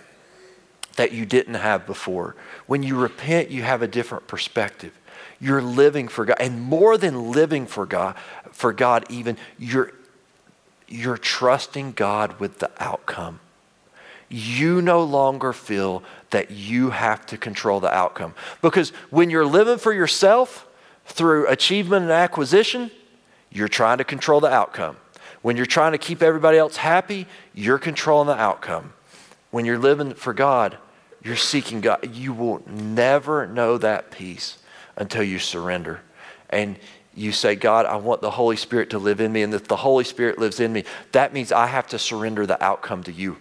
that 0.97 1.13
you 1.13 1.27
didn't 1.27 1.55
have 1.55 1.87
before. 1.87 2.37
When 2.67 2.83
you 2.83 2.97
repent, 2.97 3.51
you 3.51 3.63
have 3.63 3.83
a 3.83 3.89
different 3.89 4.27
perspective. 4.27 4.93
You're 5.41 5.63
living 5.63 6.09
for 6.09 6.25
God. 6.25 6.37
And 6.41 6.61
more 6.61 6.97
than 6.97 7.33
living 7.33 7.67
for 7.67 7.87
God, 7.87 8.17
for 8.53 8.73
God 8.73 9.05
even, 9.11 9.37
you're, 9.59 9.93
you're 10.89 11.19
trusting 11.19 11.93
God 11.93 12.39
with 12.39 12.61
the 12.61 12.71
outcome. 12.79 13.41
You 14.29 14.81
no 14.81 15.03
longer 15.03 15.53
feel 15.53 16.03
that 16.31 16.51
you 16.51 16.91
have 16.91 17.27
to 17.27 17.37
control 17.37 17.81
the 17.81 17.93
outcome. 17.93 18.35
Because 18.63 18.91
when 19.11 19.31
you're 19.31 19.47
living 19.47 19.79
for 19.79 19.93
yourself 19.93 20.67
through 21.07 21.49
achievement 21.49 22.05
and 22.05 22.13
acquisition, 22.13 22.91
you're 23.51 23.69
trying 23.69 23.99
to 23.99 24.05
control 24.05 24.41
the 24.41 24.51
outcome. 24.51 24.97
When 25.45 25.59
you're 25.59 25.67
trying 25.67 25.93
to 25.93 25.99
keep 25.99 26.23
everybody 26.23 26.57
else 26.57 26.79
happy, 26.79 27.27
you're 27.53 27.79
controlling 27.79 28.29
the 28.29 28.35
outcome. 28.35 28.95
When 29.51 29.67
you're 29.67 29.79
living 29.79 30.15
for 30.15 30.33
God, 30.33 30.79
you're 31.23 31.37
seeking 31.37 31.83
God. 31.83 32.17
You 32.17 32.33
will 32.33 32.63
never 32.67 33.47
know 33.47 33.77
that 33.77 34.11
peace 34.11 34.57
until 34.97 35.23
you 35.23 35.39
surrender. 35.39 36.01
And 36.49 36.79
you 37.15 37.31
say, 37.31 37.57
God, 37.57 37.85
I 37.85 37.97
want 37.97 38.23
the 38.23 38.31
Holy 38.31 38.57
Spirit 38.57 38.89
to 38.91 38.99
live 38.99 39.21
in 39.21 39.35
me. 39.35 39.43
And 39.43 39.53
if 39.53 39.69
the 39.69 39.77
Holy 39.77 40.05
Spirit 40.05 40.39
lives 40.39 40.61
in 40.61 40.73
me, 40.73 40.85
that 41.13 41.35
means 41.35 41.53
I 41.53 41.67
have 41.67 41.89
to 41.89 41.99
surrender 41.99 42.47
the 42.47 42.65
outcome 42.65 43.03
to 43.03 43.13
you. 43.13 43.37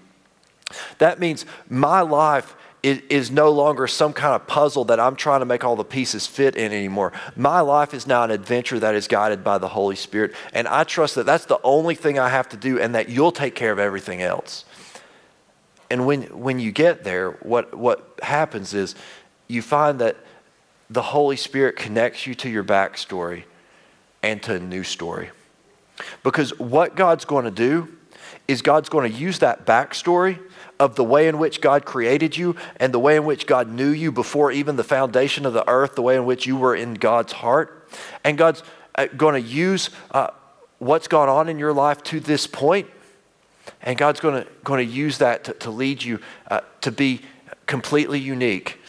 That 0.97 1.21
means 1.21 1.45
my 1.69 2.01
life 2.01 2.53
is, 2.83 3.01
is 3.09 3.31
no 3.31 3.49
longer 3.49 3.87
some 3.87 4.11
kind 4.11 4.35
of 4.35 4.45
puzzle 4.45 4.83
that 4.85 4.99
I'm 4.99 5.15
trying 5.15 5.39
to 5.39 5.45
make 5.45 5.63
all 5.63 5.77
the 5.77 5.85
pieces 5.85 6.27
fit 6.27 6.55
in 6.57 6.73
anymore. 6.73 7.13
My 7.35 7.61
life 7.61 7.93
is 7.93 8.05
now 8.05 8.23
an 8.23 8.31
adventure 8.31 8.77
that 8.79 8.93
is 8.93 9.07
guided 9.07 9.43
by 9.43 9.57
the 9.57 9.69
Holy 9.69 9.95
Spirit. 9.95 10.33
And 10.53 10.67
I 10.67 10.83
trust 10.83 11.15
that 11.15 11.25
that's 11.25 11.45
the 11.45 11.59
only 11.63 11.95
thing 11.95 12.19
I 12.19 12.27
have 12.27 12.49
to 12.49 12.57
do 12.57 12.79
and 12.79 12.93
that 12.93 13.07
you'll 13.07 13.31
take 13.31 13.55
care 13.55 13.71
of 13.71 13.79
everything 13.79 14.21
else. 14.21 14.65
And 15.89 16.05
when, 16.05 16.23
when 16.37 16.59
you 16.59 16.71
get 16.71 17.05
there, 17.05 17.31
what, 17.41 17.73
what 17.73 18.19
happens 18.21 18.73
is 18.73 18.95
you 19.47 19.61
find 19.61 19.99
that 19.99 20.17
the 20.89 21.01
Holy 21.01 21.37
Spirit 21.37 21.77
connects 21.77 22.27
you 22.27 22.35
to 22.35 22.49
your 22.49 22.63
backstory 22.63 23.43
and 24.21 24.43
to 24.43 24.55
a 24.55 24.59
new 24.59 24.83
story. 24.83 25.29
Because 26.21 26.57
what 26.59 26.95
God's 26.95 27.23
going 27.25 27.45
to 27.45 27.51
do 27.51 27.95
is 28.47 28.61
God's 28.61 28.89
going 28.89 29.09
to 29.09 29.17
use 29.17 29.39
that 29.39 29.65
backstory 29.65 30.39
of 30.79 30.95
the 30.95 31.03
way 31.03 31.27
in 31.27 31.37
which 31.37 31.61
God 31.61 31.85
created 31.85 32.35
you 32.35 32.55
and 32.77 32.93
the 32.93 32.99
way 32.99 33.15
in 33.15 33.25
which 33.25 33.47
God 33.47 33.69
knew 33.69 33.89
you 33.89 34.11
before 34.11 34.51
even 34.51 34.75
the 34.75 34.83
foundation 34.83 35.45
of 35.45 35.53
the 35.53 35.67
earth, 35.69 35.95
the 35.95 36.01
way 36.01 36.15
in 36.15 36.25
which 36.25 36.45
you 36.45 36.57
were 36.57 36.75
in 36.75 36.95
God's 36.95 37.33
heart. 37.33 37.87
And 38.23 38.37
God's 38.37 38.63
uh, 38.95 39.07
going 39.15 39.41
to 39.41 39.47
use 39.47 39.89
uh, 40.11 40.27
what's 40.79 41.07
gone 41.07 41.29
on 41.29 41.49
in 41.49 41.59
your 41.59 41.73
life 41.73 42.03
to 42.03 42.19
this 42.19 42.47
point, 42.47 42.87
and 43.81 43.97
God's 43.97 44.19
going 44.19 44.43
to, 44.43 44.49
going 44.63 44.85
to 44.85 44.91
use 44.91 45.19
that 45.19 45.45
to, 45.45 45.53
to 45.53 45.71
lead 45.71 46.03
you 46.03 46.19
uh, 46.49 46.61
to 46.81 46.91
be 46.91 47.21
completely 47.65 48.19
unique 48.19 48.79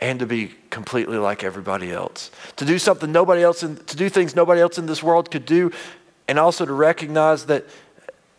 and 0.00 0.18
to 0.18 0.26
be 0.26 0.54
completely 0.70 1.18
like 1.18 1.44
everybody 1.44 1.92
else. 1.92 2.30
To 2.56 2.64
do 2.64 2.78
something 2.78 3.12
nobody 3.12 3.42
else, 3.42 3.62
in, 3.62 3.76
to 3.76 3.96
do 3.96 4.08
things 4.08 4.34
nobody 4.34 4.60
else 4.60 4.78
in 4.78 4.86
this 4.86 5.02
world 5.02 5.30
could 5.30 5.44
do, 5.44 5.70
and 6.26 6.38
also 6.38 6.64
to 6.64 6.72
recognize 6.72 7.46
that 7.46 7.66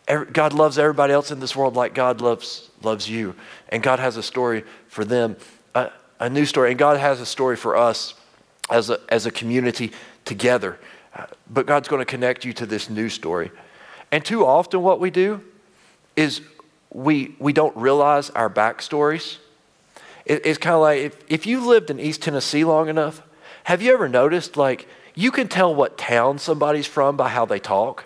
God 0.06 0.52
loves 0.52 0.78
everybody 0.78 1.12
else 1.12 1.30
in 1.30 1.40
this 1.40 1.54
world 1.54 1.76
like 1.76 1.94
God 1.94 2.20
loves, 2.20 2.70
loves 2.82 3.08
you. 3.08 3.34
And 3.68 3.82
God 3.82 3.98
has 3.98 4.16
a 4.16 4.22
story 4.22 4.64
for 4.88 5.04
them, 5.04 5.36
a, 5.74 5.90
a 6.18 6.28
new 6.28 6.44
story. 6.44 6.70
And 6.70 6.78
God 6.78 6.98
has 6.98 7.20
a 7.20 7.26
story 7.26 7.56
for 7.56 7.76
us 7.76 8.14
as 8.70 8.90
a, 8.90 8.98
as 9.08 9.26
a 9.26 9.30
community 9.30 9.92
together. 10.24 10.78
Uh, 11.14 11.26
but 11.48 11.66
God's 11.66 11.88
going 11.88 12.00
to 12.00 12.06
connect 12.06 12.44
you 12.44 12.52
to 12.54 12.66
this 12.66 12.90
new 12.90 13.08
story. 13.08 13.50
And 14.10 14.24
too 14.24 14.44
often, 14.44 14.82
what 14.82 15.00
we 15.00 15.10
do 15.10 15.42
is 16.16 16.42
we, 16.92 17.34
we 17.38 17.52
don't 17.52 17.76
realize 17.76 18.30
our 18.30 18.50
backstories. 18.50 19.38
It, 20.24 20.44
it's 20.44 20.58
kind 20.58 20.74
of 20.74 20.80
like 20.80 21.00
if, 21.00 21.16
if 21.28 21.46
you 21.46 21.66
lived 21.66 21.90
in 21.90 22.00
East 22.00 22.22
Tennessee 22.22 22.64
long 22.64 22.88
enough, 22.88 23.22
have 23.64 23.82
you 23.82 23.92
ever 23.92 24.08
noticed 24.08 24.56
like 24.56 24.88
you 25.14 25.30
can 25.30 25.48
tell 25.48 25.74
what 25.74 25.96
town 25.96 26.38
somebody's 26.38 26.86
from 26.86 27.16
by 27.16 27.28
how 27.28 27.44
they 27.44 27.58
talk? 27.58 28.04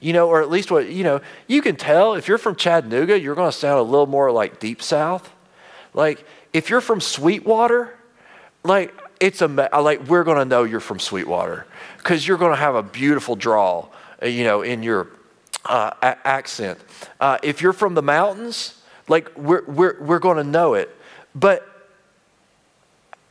You 0.00 0.12
know, 0.12 0.28
or 0.28 0.40
at 0.40 0.50
least 0.50 0.70
what, 0.70 0.88
you 0.88 1.04
know, 1.04 1.20
you 1.46 1.60
can 1.62 1.76
tell 1.76 2.14
if 2.14 2.28
you're 2.28 2.38
from 2.38 2.56
Chattanooga, 2.56 3.18
you're 3.18 3.34
going 3.34 3.50
to 3.50 3.56
sound 3.56 3.80
a 3.80 3.82
little 3.82 4.06
more 4.06 4.30
like 4.30 4.60
Deep 4.60 4.82
South. 4.82 5.30
Like, 5.94 6.24
if 6.52 6.70
you're 6.70 6.80
from 6.80 7.00
Sweetwater, 7.00 7.96
like, 8.64 8.94
it's 9.20 9.42
a, 9.42 9.46
like, 9.46 10.06
we're 10.06 10.24
going 10.24 10.38
to 10.38 10.44
know 10.44 10.64
you're 10.64 10.80
from 10.80 11.00
Sweetwater 11.00 11.66
because 11.96 12.26
you're 12.26 12.38
going 12.38 12.52
to 12.52 12.58
have 12.58 12.76
a 12.76 12.82
beautiful 12.82 13.34
drawl, 13.34 13.92
uh, 14.22 14.26
you 14.26 14.44
know, 14.44 14.62
in 14.62 14.82
your 14.82 15.08
uh, 15.64 15.90
a- 16.00 16.26
accent. 16.26 16.78
Uh, 17.20 17.38
if 17.42 17.60
you're 17.60 17.72
from 17.72 17.94
the 17.94 18.02
mountains, 18.02 18.80
like, 19.08 19.36
we're, 19.36 19.64
we're, 19.64 20.00
we're 20.00 20.18
going 20.20 20.36
to 20.36 20.44
know 20.44 20.74
it. 20.74 20.94
But 21.34 21.66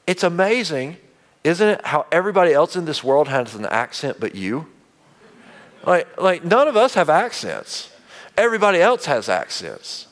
it's 0.05 0.23
amazing, 0.23 0.97
isn't 1.43 1.67
it, 1.67 1.85
how 1.85 2.05
everybody 2.11 2.53
else 2.53 2.75
in 2.75 2.85
this 2.85 3.03
world 3.03 3.27
has 3.27 3.55
an 3.55 3.65
accent 3.65 4.19
but 4.19 4.35
you? 4.35 4.67
Like, 5.87 6.21
like 6.21 6.43
none 6.43 6.67
of 6.67 6.75
us 6.75 6.95
have 6.95 7.09
accents. 7.09 7.89
Everybody 8.37 8.79
else 8.79 9.05
has 9.05 9.29
accents. 9.29 10.07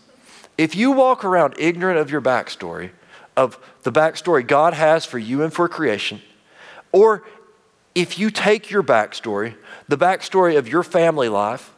If 0.58 0.74
you 0.74 0.92
walk 0.92 1.26
around 1.26 1.56
ignorant 1.60 2.00
of 2.00 2.10
your 2.10 2.22
backstory, 2.22 2.92
of 3.36 3.60
the 3.84 3.92
backstory 3.92 4.48
God 4.48 4.74
has 4.74 5.04
for 5.04 5.20
you 5.20 5.44
and 5.44 5.54
for 5.54 5.68
creation, 5.68 6.22
or 6.94 7.24
if 7.94 8.18
you 8.18 8.32
take 8.32 8.72
your 8.72 8.84
backstory, 8.84 9.56
the 9.90 9.98
backstory 9.98 10.58
of 10.58 10.70
your 10.70 10.82
family 10.82 11.28
life, 11.28 11.74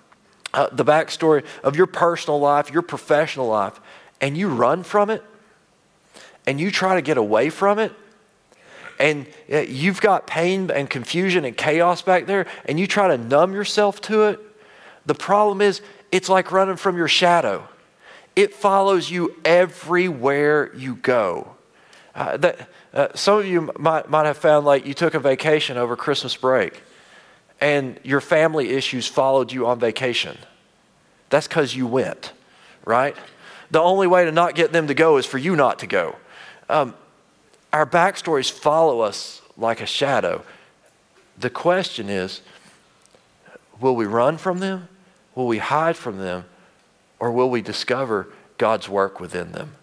uh, 0.54 0.70
the 0.72 0.86
backstory 0.86 1.44
of 1.64 1.76
your 1.76 1.88
personal 1.88 2.40
life, 2.40 2.72
your 2.72 2.84
professional 2.84 3.48
life, 3.48 3.80
and 4.22 4.38
you 4.38 4.48
run 4.48 4.84
from 4.84 5.10
it, 5.10 5.24
and 6.46 6.60
you 6.60 6.70
try 6.70 6.94
to 6.94 7.02
get 7.02 7.18
away 7.18 7.50
from 7.50 7.80
it, 7.80 7.92
and 9.00 9.28
you've 9.48 10.02
got 10.02 10.28
pain 10.28 10.72
and 10.72 10.90
confusion 10.90 11.46
and 11.46 11.56
chaos 11.56 12.02
back 12.02 12.26
there, 12.26 12.48
and 12.66 12.80
you 12.80 12.88
try 12.88 13.08
to 13.08 13.18
numb 13.18 13.54
yourself 13.54 14.02
to 14.02 14.24
it, 14.24 14.40
the 15.06 15.16
problem 15.16 15.62
is 15.62 15.82
it's 16.12 16.30
like 16.30 16.52
running 16.52 16.76
from 16.76 16.98
your 16.98 17.08
shadow. 17.08 17.68
It 18.36 18.54
follows 18.54 19.10
you 19.10 19.36
everywhere 19.44 20.74
you 20.76 20.96
go. 20.96 21.56
Uh, 22.14 22.38
that, 22.38 22.70
uh, 22.94 23.08
some 23.14 23.40
of 23.40 23.46
you 23.46 23.72
might, 23.78 24.10
might 24.10 24.26
have 24.26 24.38
found 24.38 24.66
like 24.66 24.86
you 24.86 24.94
took 24.94 25.14
a 25.14 25.20
vacation 25.20 25.78
over 25.78 25.96
Christmas 25.96 26.36
break 26.36 26.82
and 27.60 28.00
your 28.04 28.22
family 28.22 28.70
issues 28.70 29.08
followed 29.08 29.52
you 29.52 29.68
on 29.68 29.80
vacation. 29.80 30.38
That's 31.30 31.48
because 31.48 31.76
you 31.76 31.88
went, 31.88 32.32
right? 32.86 33.16
The 33.72 33.82
only 33.82 34.08
way 34.08 34.26
to 34.26 34.32
not 34.32 34.56
get 34.56 34.72
them 34.72 34.88
to 34.88 34.94
go 34.94 35.18
is 35.18 35.26
for 35.26 35.38
you 35.38 35.56
not 35.56 35.80
to 35.80 35.88
go. 35.88 36.16
Um, 36.70 36.94
our 37.73 37.86
backstories 37.86 38.51
follow 38.51 39.01
us 39.01 39.41
like 39.58 39.82
a 39.82 39.86
shadow. 39.86 40.43
The 41.38 41.49
question 41.49 42.10
is 42.10 42.41
will 43.80 43.95
we 43.95 44.06
run 44.06 44.38
from 44.38 44.60
them? 44.60 44.88
Will 45.36 45.47
we 45.47 45.60
hide 45.60 45.95
from 45.95 46.17
them? 46.17 46.45
Or 47.19 47.32
will 47.32 47.49
we 47.49 47.62
discover 47.62 48.27
God's 48.58 48.89
work 48.89 49.19
within 49.19 49.51
them? 49.51 49.75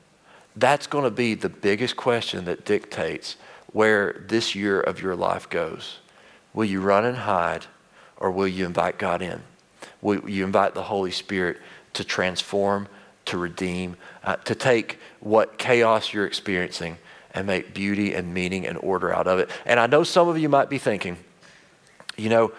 That's 0.56 0.86
going 0.86 1.04
to 1.04 1.10
be 1.10 1.34
the 1.34 1.48
biggest 1.48 1.96
question 1.96 2.44
that 2.44 2.64
dictates 2.64 3.36
where 3.72 4.24
this 4.28 4.54
year 4.54 4.80
of 4.80 5.02
your 5.02 5.16
life 5.16 5.48
goes. 5.48 5.98
Will 6.52 6.64
you 6.64 6.80
run 6.80 7.04
and 7.04 7.18
hide, 7.18 7.66
or 8.16 8.30
will 8.30 8.46
you 8.46 8.64
invite 8.64 8.98
God 8.98 9.20
in? 9.20 9.42
Will 10.00 10.28
you 10.28 10.44
invite 10.44 10.74
the 10.74 10.84
Holy 10.84 11.10
Spirit 11.10 11.58
to 11.94 12.04
transform, 12.04 12.86
to 13.24 13.36
redeem, 13.36 13.96
uh, 14.22 14.36
to 14.36 14.54
take 14.54 15.00
what 15.18 15.58
chaos 15.58 16.12
you're 16.12 16.26
experiencing 16.26 16.98
and 17.34 17.46
make 17.46 17.74
beauty 17.74 18.14
and 18.14 18.32
meaning 18.32 18.66
and 18.66 18.78
order 18.78 19.12
out 19.12 19.26
of 19.26 19.38
it. 19.38 19.50
And 19.66 19.80
I 19.80 19.86
know 19.86 20.04
some 20.04 20.28
of 20.28 20.38
you 20.38 20.48
might 20.48 20.70
be 20.70 20.78
thinking, 20.78 21.16
you 22.16 22.28
know, 22.28 22.52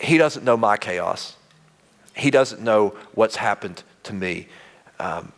he 0.00 0.18
doesn't 0.18 0.44
know 0.44 0.56
my 0.56 0.76
chaos. 0.76 1.36
He 2.16 2.30
doesn't 2.30 2.62
know 2.62 2.96
what's 3.14 3.36
happened 3.36 3.82
to 4.04 4.12
me. 4.12 4.48
Um, 4.98 5.32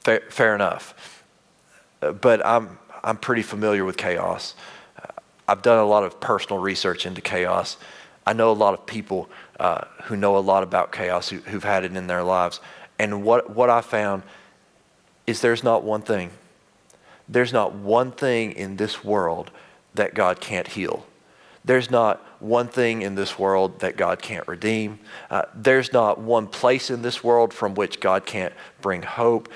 fair, 0.00 0.22
fair, 0.30 0.54
enough. 0.54 1.22
Uh, 2.02 2.12
but 2.12 2.44
I'm, 2.44 2.78
I'm 3.02 3.16
pretty 3.16 3.42
familiar 3.42 3.84
with 3.84 3.96
chaos. 3.96 4.54
Uh, 5.00 5.12
I've 5.46 5.62
done 5.62 5.78
a 5.78 5.86
lot 5.86 6.02
of 6.02 6.20
personal 6.20 6.58
research 6.58 7.06
into 7.06 7.20
chaos. 7.20 7.76
I 8.26 8.32
know 8.32 8.50
a 8.50 8.52
lot 8.52 8.74
of 8.74 8.86
people 8.86 9.28
uh, 9.60 9.84
who 10.04 10.16
know 10.16 10.36
a 10.36 10.40
lot 10.40 10.62
about 10.62 10.92
chaos 10.92 11.28
who, 11.28 11.38
who've 11.38 11.64
had 11.64 11.84
it 11.84 11.94
in 11.94 12.06
their 12.06 12.22
lives. 12.22 12.60
And 12.98 13.22
what, 13.22 13.50
what 13.50 13.70
I 13.70 13.80
found 13.80 14.22
is 15.26 15.40
there's 15.40 15.62
not 15.62 15.84
one 15.84 16.02
thing. 16.02 16.30
There's 17.28 17.52
not 17.52 17.74
one 17.74 18.12
thing 18.12 18.52
in 18.52 18.76
this 18.76 19.02
world 19.02 19.50
that 19.94 20.14
God 20.14 20.40
can't 20.40 20.68
heal. 20.68 21.06
There's 21.64 21.90
not 21.90 22.20
one 22.40 22.68
thing 22.68 23.00
in 23.02 23.14
this 23.14 23.38
world 23.38 23.80
that 23.80 23.96
God 23.96 24.20
can't 24.20 24.46
redeem. 24.46 24.98
Uh, 25.30 25.42
there's 25.54 25.92
not 25.92 26.20
one 26.20 26.46
place 26.46 26.90
in 26.90 27.00
this 27.00 27.24
world 27.24 27.54
from 27.54 27.74
which 27.74 28.00
God 28.00 28.26
can't 28.26 28.52
bring 28.82 29.02
hope 29.02 29.48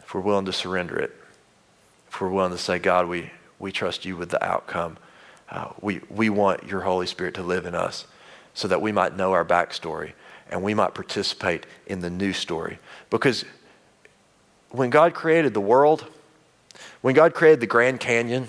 if 0.00 0.12
we're 0.12 0.20
willing 0.20 0.46
to 0.46 0.52
surrender 0.52 0.98
it. 0.98 1.14
If 2.08 2.20
we're 2.20 2.28
willing 2.28 2.52
to 2.52 2.58
say, 2.58 2.78
God, 2.80 3.06
we, 3.06 3.30
we 3.60 3.70
trust 3.70 4.04
you 4.04 4.16
with 4.16 4.30
the 4.30 4.44
outcome. 4.44 4.98
Uh, 5.48 5.68
we, 5.80 6.00
we 6.10 6.28
want 6.28 6.64
your 6.66 6.80
Holy 6.80 7.06
Spirit 7.06 7.34
to 7.34 7.42
live 7.42 7.66
in 7.66 7.74
us 7.74 8.06
so 8.54 8.66
that 8.68 8.82
we 8.82 8.90
might 8.90 9.16
know 9.16 9.32
our 9.32 9.44
backstory 9.44 10.12
and 10.50 10.62
we 10.62 10.74
might 10.74 10.92
participate 10.92 11.66
in 11.86 12.00
the 12.00 12.10
new 12.10 12.32
story. 12.32 12.78
Because 13.10 13.44
when 14.70 14.90
God 14.90 15.14
created 15.14 15.54
the 15.54 15.60
world, 15.60 16.04
when 17.02 17.14
God 17.14 17.34
created 17.34 17.60
the 17.60 17.66
Grand 17.66 18.00
Canyon, 18.00 18.48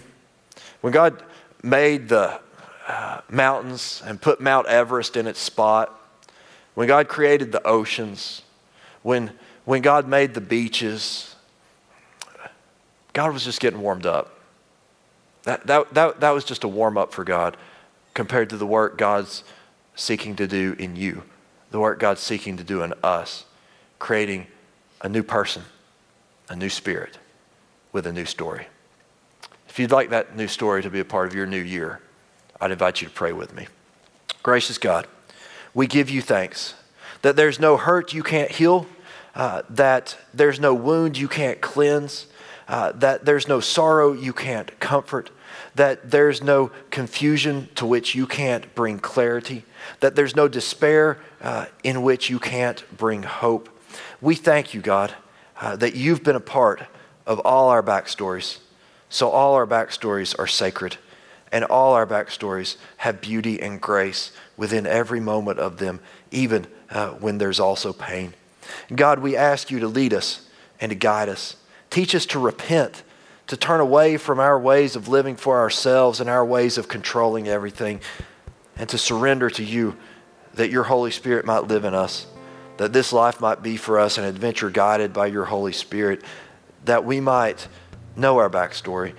when 0.82 0.94
God 0.94 1.22
made 1.62 2.08
the 2.08 2.40
uh, 2.88 3.22
mountains 3.30 4.02
and 4.06 4.22
put 4.22 4.40
Mount 4.40 4.68
Everest 4.68 5.18
in 5.18 5.28
its 5.28 5.40
spot, 5.40 6.00
when 6.76 6.88
God 6.88 7.08
created 7.08 7.52
the 7.52 7.66
oceans, 7.68 8.44
when, 9.02 9.32
when 9.66 9.82
God 9.82 10.08
made 10.08 10.34
the 10.34 10.42
beaches, 10.42 11.36
God 13.12 13.34
was 13.34 13.44
just 13.44 13.60
getting 13.60 13.82
warmed 13.82 14.06
up. 14.06 14.40
That, 15.44 15.68
that, 15.68 15.94
that, 15.94 16.20
that 16.22 16.30
was 16.32 16.46
just 16.46 16.64
a 16.64 16.68
warm 16.68 16.98
up 16.98 17.12
for 17.12 17.24
God 17.24 17.58
compared 18.14 18.50
to 18.52 18.58
the 18.58 18.66
work 18.66 18.98
God's 18.98 19.44
seeking 19.96 20.36
to 20.38 20.48
do 20.48 20.76
in 20.78 20.96
you, 20.96 21.24
the 21.72 21.80
work 21.80 22.00
God's 22.00 22.22
seeking 22.22 22.58
to 22.58 22.64
do 22.64 22.84
in 22.84 22.94
us, 23.04 23.46
creating 24.00 24.48
a 25.02 25.10
new 25.10 25.24
person, 25.24 25.64
a 26.50 26.56
new 26.56 26.70
spirit 26.70 27.18
with 27.94 28.06
a 28.06 28.12
new 28.12 28.26
story. 28.26 28.68
If 29.70 29.80
you'd 29.80 29.92
like 29.92 30.10
that 30.10 30.36
new 30.36 30.48
story 30.48 30.82
to 30.84 30.90
be 30.90 31.00
a 31.00 31.06
part 31.06 31.28
of 31.28 31.34
your 31.34 31.46
new 31.46 31.62
year, 31.62 32.02
I'd 32.60 32.72
invite 32.72 33.02
you 33.02 33.08
to 33.08 33.14
pray 33.14 33.32
with 33.32 33.56
me. 33.56 33.68
Gracious 34.42 34.78
God, 34.78 35.08
we 35.74 35.88
give 35.88 36.10
you 36.10 36.22
thanks 36.22 36.76
that 37.22 37.38
there's 37.38 37.60
no 37.60 37.78
hurt 37.78 38.14
you 38.14 38.22
can't 38.22 38.52
heal, 38.52 38.86
uh, 39.34 39.62
that 39.70 40.18
there's 40.34 40.60
no 40.60 40.74
wound 40.74 41.18
you 41.18 41.28
can't 41.28 41.62
cleanse, 41.62 42.28
uh, 42.68 42.92
that 42.92 43.26
there's 43.26 43.48
no 43.48 43.60
sorrow 43.60 44.12
you 44.12 44.34
can't 44.34 44.78
comfort, 44.80 45.30
that 45.76 46.12
there's 46.12 46.44
no 46.44 46.70
confusion 46.92 47.70
to 47.76 47.86
which 47.86 48.14
you 48.14 48.28
can't 48.28 48.76
bring 48.76 49.00
clarity, 49.00 49.64
that 50.02 50.16
there's 50.16 50.36
no 50.36 50.48
despair 50.48 51.18
uh, 51.42 51.66
in 51.84 52.04
which 52.04 52.30
you 52.30 52.40
can't 52.40 52.84
bring 52.98 53.24
hope. 53.24 53.70
We 54.22 54.36
thank 54.36 54.74
you, 54.74 54.82
God, 54.82 55.14
uh, 55.60 55.76
that 55.78 55.96
you've 55.96 56.24
been 56.24 56.36
a 56.36 56.42
part 56.42 56.84
of 57.26 57.40
all 57.40 57.70
our 57.70 57.84
backstories. 57.84 58.60
So 59.10 59.30
all 59.30 59.54
our 59.54 59.68
backstories 59.68 60.38
are 60.38 60.48
sacred 60.48 60.98
and 61.54 61.64
all 61.66 61.94
our 61.94 62.08
backstories 62.08 62.78
have 62.98 63.22
beauty 63.22 63.62
and 63.62 63.80
grace 63.80 64.32
within 64.58 64.88
every 64.88 65.20
moment 65.20 65.60
of 65.60 65.78
them, 65.78 66.00
even 66.32 66.66
uh, 66.90 67.12
when 67.12 67.38
there's 67.38 67.60
also 67.60 67.94
pain. 67.94 68.34
God, 68.94 69.20
we 69.20 69.38
ask 69.38 69.70
you 69.70 69.80
to 69.80 69.88
lead 69.88 70.16
us 70.16 70.50
and 70.82 70.90
to 70.90 70.96
guide 70.96 71.30
us. 71.30 71.56
Teach 71.92 72.16
us 72.16 72.26
to 72.28 72.40
repent, 72.40 73.04
to 73.48 73.56
turn 73.56 73.80
away 73.80 74.18
from 74.18 74.40
our 74.40 74.60
ways 74.60 74.96
of 74.96 75.08
living 75.08 75.36
for 75.36 75.60
ourselves 75.60 76.20
and 76.20 76.28
our 76.28 76.44
ways 76.44 76.80
of 76.80 76.88
controlling 76.88 77.48
everything, 77.48 78.02
and 78.76 78.90
to 78.90 78.98
surrender 78.98 79.52
to 79.52 79.64
you 79.64 79.96
that 80.56 80.72
your 80.72 80.84
Holy 80.84 81.12
Spirit 81.12 81.46
might 81.46 81.68
live 81.68 81.86
in 81.86 81.94
us, 81.94 82.26
that 82.78 82.94
this 82.94 83.14
life 83.14 83.40
might 83.40 83.62
be 83.62 83.78
for 83.78 84.00
us 84.00 84.18
an 84.18 84.24
adventure 84.24 84.72
guided 84.72 85.14
by 85.14 85.28
your 85.28 85.46
Holy 85.46 85.74
Spirit, 85.74 86.24
that 86.86 87.06
we 87.06 87.20
might 87.20 87.68
know 88.16 88.38
our 88.38 88.50
backstory 88.50 89.14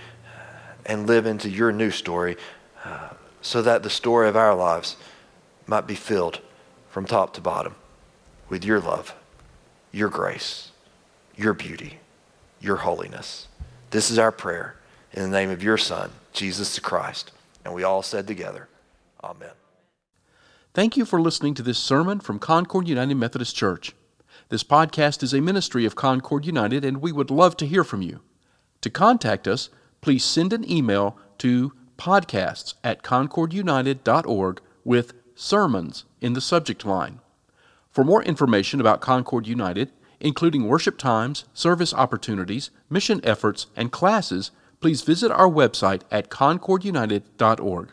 and 0.86 1.06
live 1.06 1.26
into 1.26 1.48
your 1.48 1.72
new 1.72 1.90
story 1.90 2.36
uh, 2.84 3.10
so 3.40 3.62
that 3.62 3.82
the 3.82 3.90
story 3.90 4.28
of 4.28 4.36
our 4.36 4.54
lives 4.54 4.96
might 5.66 5.86
be 5.86 5.94
filled 5.94 6.40
from 6.90 7.06
top 7.06 7.32
to 7.34 7.40
bottom 7.40 7.74
with 8.48 8.64
your 8.64 8.80
love, 8.80 9.14
your 9.92 10.08
grace, 10.08 10.70
your 11.36 11.54
beauty, 11.54 11.98
your 12.60 12.76
holiness. 12.76 13.48
This 13.90 14.10
is 14.10 14.18
our 14.18 14.32
prayer 14.32 14.76
in 15.12 15.22
the 15.22 15.28
name 15.28 15.50
of 15.50 15.62
your 15.62 15.78
Son, 15.78 16.10
Jesus 16.32 16.78
Christ. 16.78 17.32
And 17.64 17.74
we 17.74 17.82
all 17.82 18.02
said 18.02 18.26
together, 18.26 18.68
Amen. 19.22 19.50
Thank 20.74 20.96
you 20.96 21.04
for 21.04 21.20
listening 21.20 21.54
to 21.54 21.62
this 21.62 21.78
sermon 21.78 22.20
from 22.20 22.38
Concord 22.38 22.88
United 22.88 23.14
Methodist 23.14 23.56
Church. 23.56 23.94
This 24.54 24.62
podcast 24.62 25.24
is 25.24 25.34
a 25.34 25.40
ministry 25.40 25.84
of 25.84 25.96
Concord 25.96 26.46
United, 26.46 26.84
and 26.84 27.02
we 27.02 27.10
would 27.10 27.28
love 27.28 27.56
to 27.56 27.66
hear 27.66 27.82
from 27.82 28.02
you. 28.02 28.20
To 28.82 28.88
contact 28.88 29.48
us, 29.48 29.68
please 30.00 30.24
send 30.24 30.52
an 30.52 30.70
email 30.70 31.18
to 31.38 31.72
podcasts 31.98 32.74
at 32.84 33.02
concordunited.org 33.02 34.60
with 34.84 35.14
sermons 35.34 36.04
in 36.20 36.34
the 36.34 36.40
subject 36.40 36.84
line. 36.84 37.18
For 37.90 38.04
more 38.04 38.22
information 38.22 38.80
about 38.80 39.00
Concord 39.00 39.48
United, 39.48 39.90
including 40.20 40.68
worship 40.68 40.98
times, 40.98 41.46
service 41.52 41.92
opportunities, 41.92 42.70
mission 42.88 43.20
efforts, 43.24 43.66
and 43.74 43.90
classes, 43.90 44.52
please 44.80 45.02
visit 45.02 45.32
our 45.32 45.50
website 45.50 46.02
at 46.12 46.30
concordunited.org. 46.30 47.92